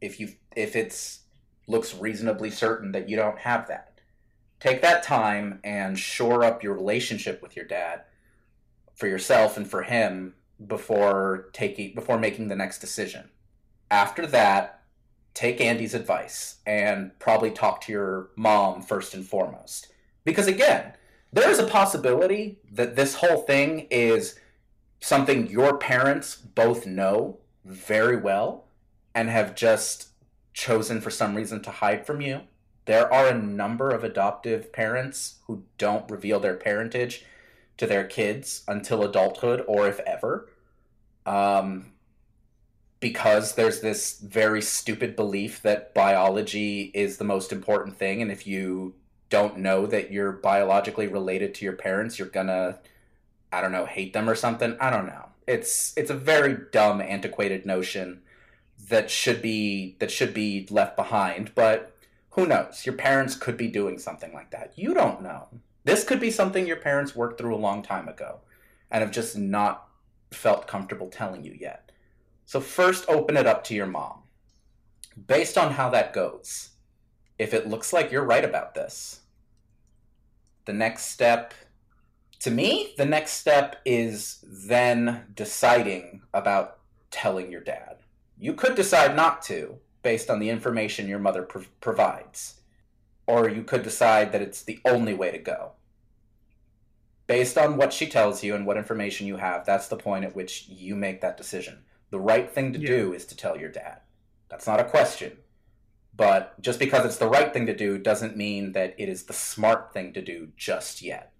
[0.00, 1.20] If you if it's
[1.66, 4.00] looks reasonably certain that you don't have that.
[4.60, 8.04] Take that time and shore up your relationship with your dad
[8.96, 10.34] for yourself and for him
[10.66, 13.28] before taking before making the next decision.
[13.90, 14.82] After that,
[15.34, 19.92] take Andy's advice and probably talk to your mom first and foremost.
[20.24, 20.94] Because again,
[21.32, 24.40] there is a possibility that this whole thing is
[25.00, 28.64] something your parents both know very well
[29.14, 30.08] and have just
[30.54, 32.40] chosen for some reason to hide from you.
[32.86, 37.24] There are a number of adoptive parents who don't reveal their parentage
[37.78, 40.48] to their kids until adulthood or if ever.
[41.24, 41.92] Um,
[43.00, 48.46] because there's this very stupid belief that biology is the most important thing, and if
[48.46, 48.94] you
[49.28, 52.78] don't know that you're biologically related to your parents, you're gonna,
[53.52, 54.76] I don't know, hate them or something.
[54.80, 55.26] I don't know.
[55.46, 58.22] It's it's a very dumb, antiquated notion
[58.88, 61.52] that should be that should be left behind.
[61.54, 61.96] But
[62.30, 62.86] who knows?
[62.86, 64.72] Your parents could be doing something like that.
[64.76, 65.48] You don't know.
[65.86, 68.40] This could be something your parents worked through a long time ago,
[68.90, 69.86] and have just not
[70.32, 71.92] felt comfortable telling you yet.
[72.44, 74.24] So first, open it up to your mom.
[75.28, 76.70] Based on how that goes,
[77.38, 79.20] if it looks like you're right about this,
[80.64, 81.54] the next step,
[82.40, 86.78] to me, the next step is then deciding about
[87.12, 87.98] telling your dad.
[88.36, 92.54] You could decide not to, based on the information your mother prov- provides,
[93.26, 95.72] or you could decide that it's the only way to go.
[97.26, 100.36] Based on what she tells you and what information you have, that's the point at
[100.36, 101.82] which you make that decision.
[102.10, 102.88] The right thing to Yeah.
[102.88, 104.00] do is to tell your dad.
[104.48, 105.38] That's not a question.
[106.14, 109.32] But just because it's the right thing to do doesn't mean that it is the
[109.32, 111.32] smart thing to do just yet.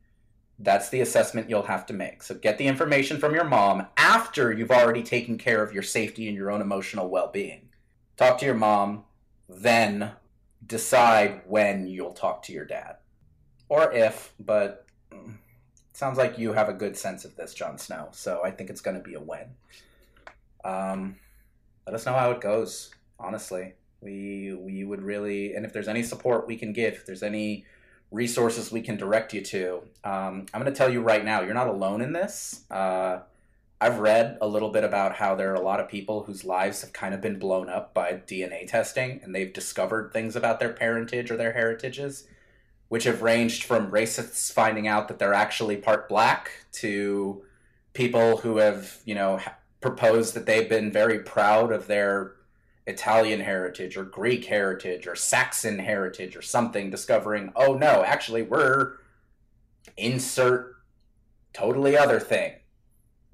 [0.58, 2.22] That's the assessment you'll have to make.
[2.22, 6.26] So get the information from your mom after you've already taken care of your safety
[6.28, 7.68] and your own emotional well being.
[8.16, 9.04] Talk to your mom,
[9.48, 10.12] then
[10.64, 12.96] decide when you'll talk to your dad.
[13.68, 15.18] Or if, but it
[15.92, 18.08] sounds like you have a good sense of this, Jon Snow.
[18.12, 19.54] So I think it's going to be a when.
[20.64, 21.16] Um,
[21.86, 22.90] let us know how it goes.
[23.18, 27.22] Honestly, we we would really, and if there's any support we can give, if there's
[27.22, 27.64] any
[28.10, 31.54] resources we can direct you to, um, I'm going to tell you right now, you're
[31.54, 32.64] not alone in this.
[32.70, 33.20] Uh,
[33.78, 36.80] I've read a little bit about how there are a lot of people whose lives
[36.80, 40.72] have kind of been blown up by DNA testing, and they've discovered things about their
[40.72, 42.26] parentage or their heritages,
[42.88, 47.42] which have ranged from racists finding out that they're actually part black to
[47.92, 49.40] people who have, you know,
[49.82, 52.32] proposed that they've been very proud of their
[52.86, 58.94] Italian heritage or Greek heritage or Saxon heritage or something, discovering, oh no, actually we're
[59.98, 60.76] insert
[61.52, 62.52] totally other thing.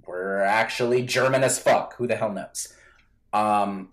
[0.06, 1.96] We're actually German as fuck.
[1.96, 2.74] Who the hell knows?
[3.32, 3.90] Um,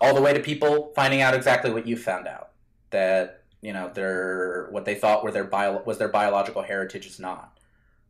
[0.00, 2.50] all the way to people finding out exactly what you found out
[2.90, 7.18] that you know their what they thought were their bio was their biological heritage is
[7.18, 7.58] not.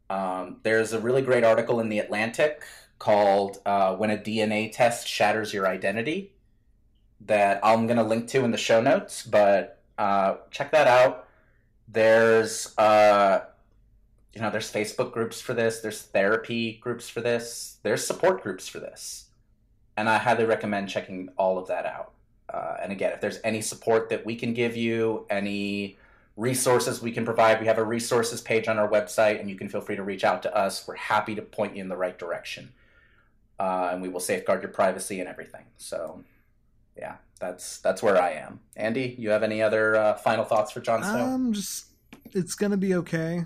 [0.09, 2.63] Um, there's a really great article in the Atlantic
[2.99, 6.33] called uh, "When a DNA Test Shatters Your Identity"
[7.21, 9.25] that I'm gonna link to in the show notes.
[9.25, 11.29] But uh, check that out.
[11.89, 13.41] There's uh,
[14.35, 15.81] you know there's Facebook groups for this.
[15.81, 17.79] There's therapy groups for this.
[17.83, 19.27] There's support groups for this,
[19.97, 22.13] and I highly recommend checking all of that out.
[22.53, 25.99] Uh, and again, if there's any support that we can give you, any
[26.37, 29.69] resources we can provide, we have a resources page on our website, and you can
[29.69, 30.87] feel free to reach out to us.
[30.87, 32.73] We're happy to point you in the right direction,
[33.59, 35.65] uh, and we will safeguard your privacy and everything.
[35.77, 36.23] So,
[36.97, 38.61] yeah, that's that's where I am.
[38.77, 41.25] Andy, you have any other uh, final thoughts for Jon Snow?
[41.25, 41.87] Um, just
[42.33, 43.45] it's gonna be okay.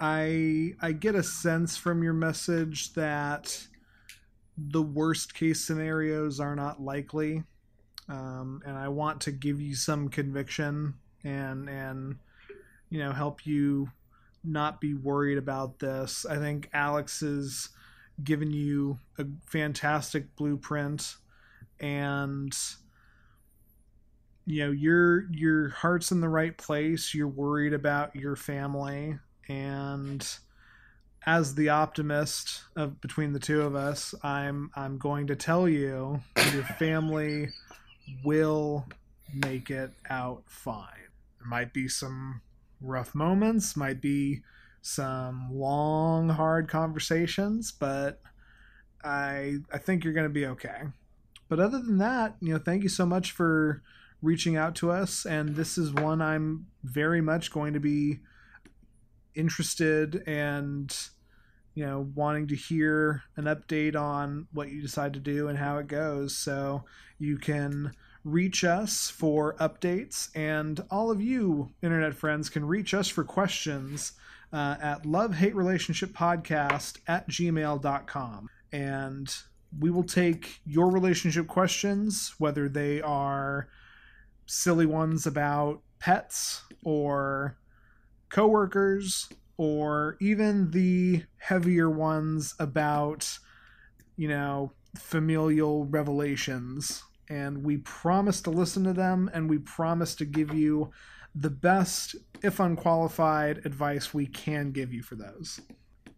[0.00, 3.66] I I get a sense from your message that
[4.56, 7.44] the worst case scenarios are not likely,
[8.08, 12.16] um, and I want to give you some conviction and and
[12.88, 13.90] you know help you
[14.42, 16.24] not be worried about this.
[16.24, 17.68] I think Alex has
[18.24, 21.16] given you a fantastic blueprint
[21.78, 22.56] and
[24.46, 27.14] you know your your heart's in the right place.
[27.14, 29.18] You're worried about your family
[29.50, 30.24] and
[31.26, 36.20] as the optimist of between the two of us, I'm I'm going to tell you
[36.52, 37.48] your family
[38.24, 38.86] will
[39.34, 41.08] make it out fine.
[41.38, 42.42] There might be some
[42.80, 44.42] rough moments, might be
[44.82, 48.22] some long hard conversations, but
[49.02, 50.82] I I think you're going to be okay.
[51.48, 53.82] But other than that, you know, thank you so much for
[54.22, 58.20] reaching out to us and this is one I'm very much going to be
[59.34, 60.96] interested and
[61.74, 65.78] you know wanting to hear an update on what you decide to do and how
[65.78, 66.36] it goes.
[66.36, 66.84] So
[67.18, 67.92] you can
[68.24, 74.12] reach us for updates and all of you internet friends can reach us for questions
[74.52, 79.34] uh, at love hate relationship podcast at gmail.com and
[79.78, 83.68] we will take your relationship questions whether they are
[84.44, 87.56] silly ones about pets or
[88.30, 93.38] coworkers or even the heavier ones about
[94.16, 100.24] you know familial revelations and we promise to listen to them and we promise to
[100.24, 100.90] give you
[101.34, 105.60] the best if unqualified advice we can give you for those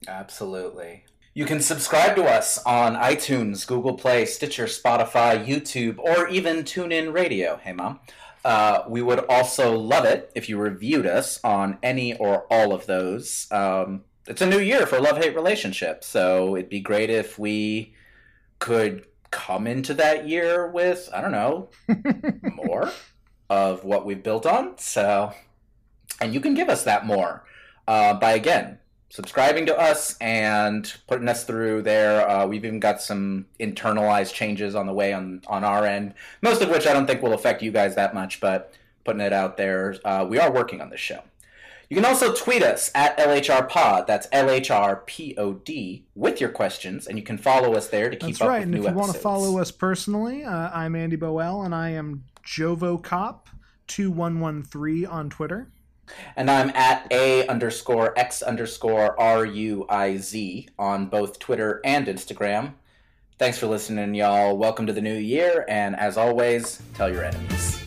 [0.08, 1.04] Absolutely.
[1.34, 7.12] You can subscribe to us on iTunes, Google Play, Stitcher, Spotify, YouTube, or even TuneIn
[7.12, 7.56] Radio.
[7.56, 8.00] Hey, Mom.
[8.44, 12.86] Uh, we would also love it if you reviewed us on any or all of
[12.86, 13.46] those.
[13.50, 17.94] Um, it's a new year for love hate relationships, so it'd be great if we
[18.58, 21.70] could come into that year with, I don't know,
[22.42, 22.92] more
[23.48, 24.78] of what we've built on.
[24.78, 25.32] So,
[26.20, 27.44] and you can give us that more
[27.86, 28.78] uh, by again
[29.12, 32.26] subscribing to us and putting us through there.
[32.26, 36.62] Uh, we've even got some internalized changes on the way on on our end, most
[36.62, 38.72] of which I don't think will affect you guys that much, but
[39.04, 39.96] putting it out there.
[40.02, 41.20] Uh, we are working on this show.
[41.90, 44.06] You can also tweet us at LHRPod.
[44.06, 48.48] That's LHRPOD with your questions, and you can follow us there to keep That's up
[48.48, 48.60] right.
[48.60, 49.08] with And new if you episodes.
[49.08, 55.68] want to follow us personally, uh, I'm Andy Boel, and I am JovoCop2113 on Twitter.
[56.36, 62.06] And I'm at A underscore X underscore R U I Z on both Twitter and
[62.06, 62.74] Instagram.
[63.38, 64.56] Thanks for listening, y'all.
[64.56, 67.81] Welcome to the new year, and as always, tell your enemies.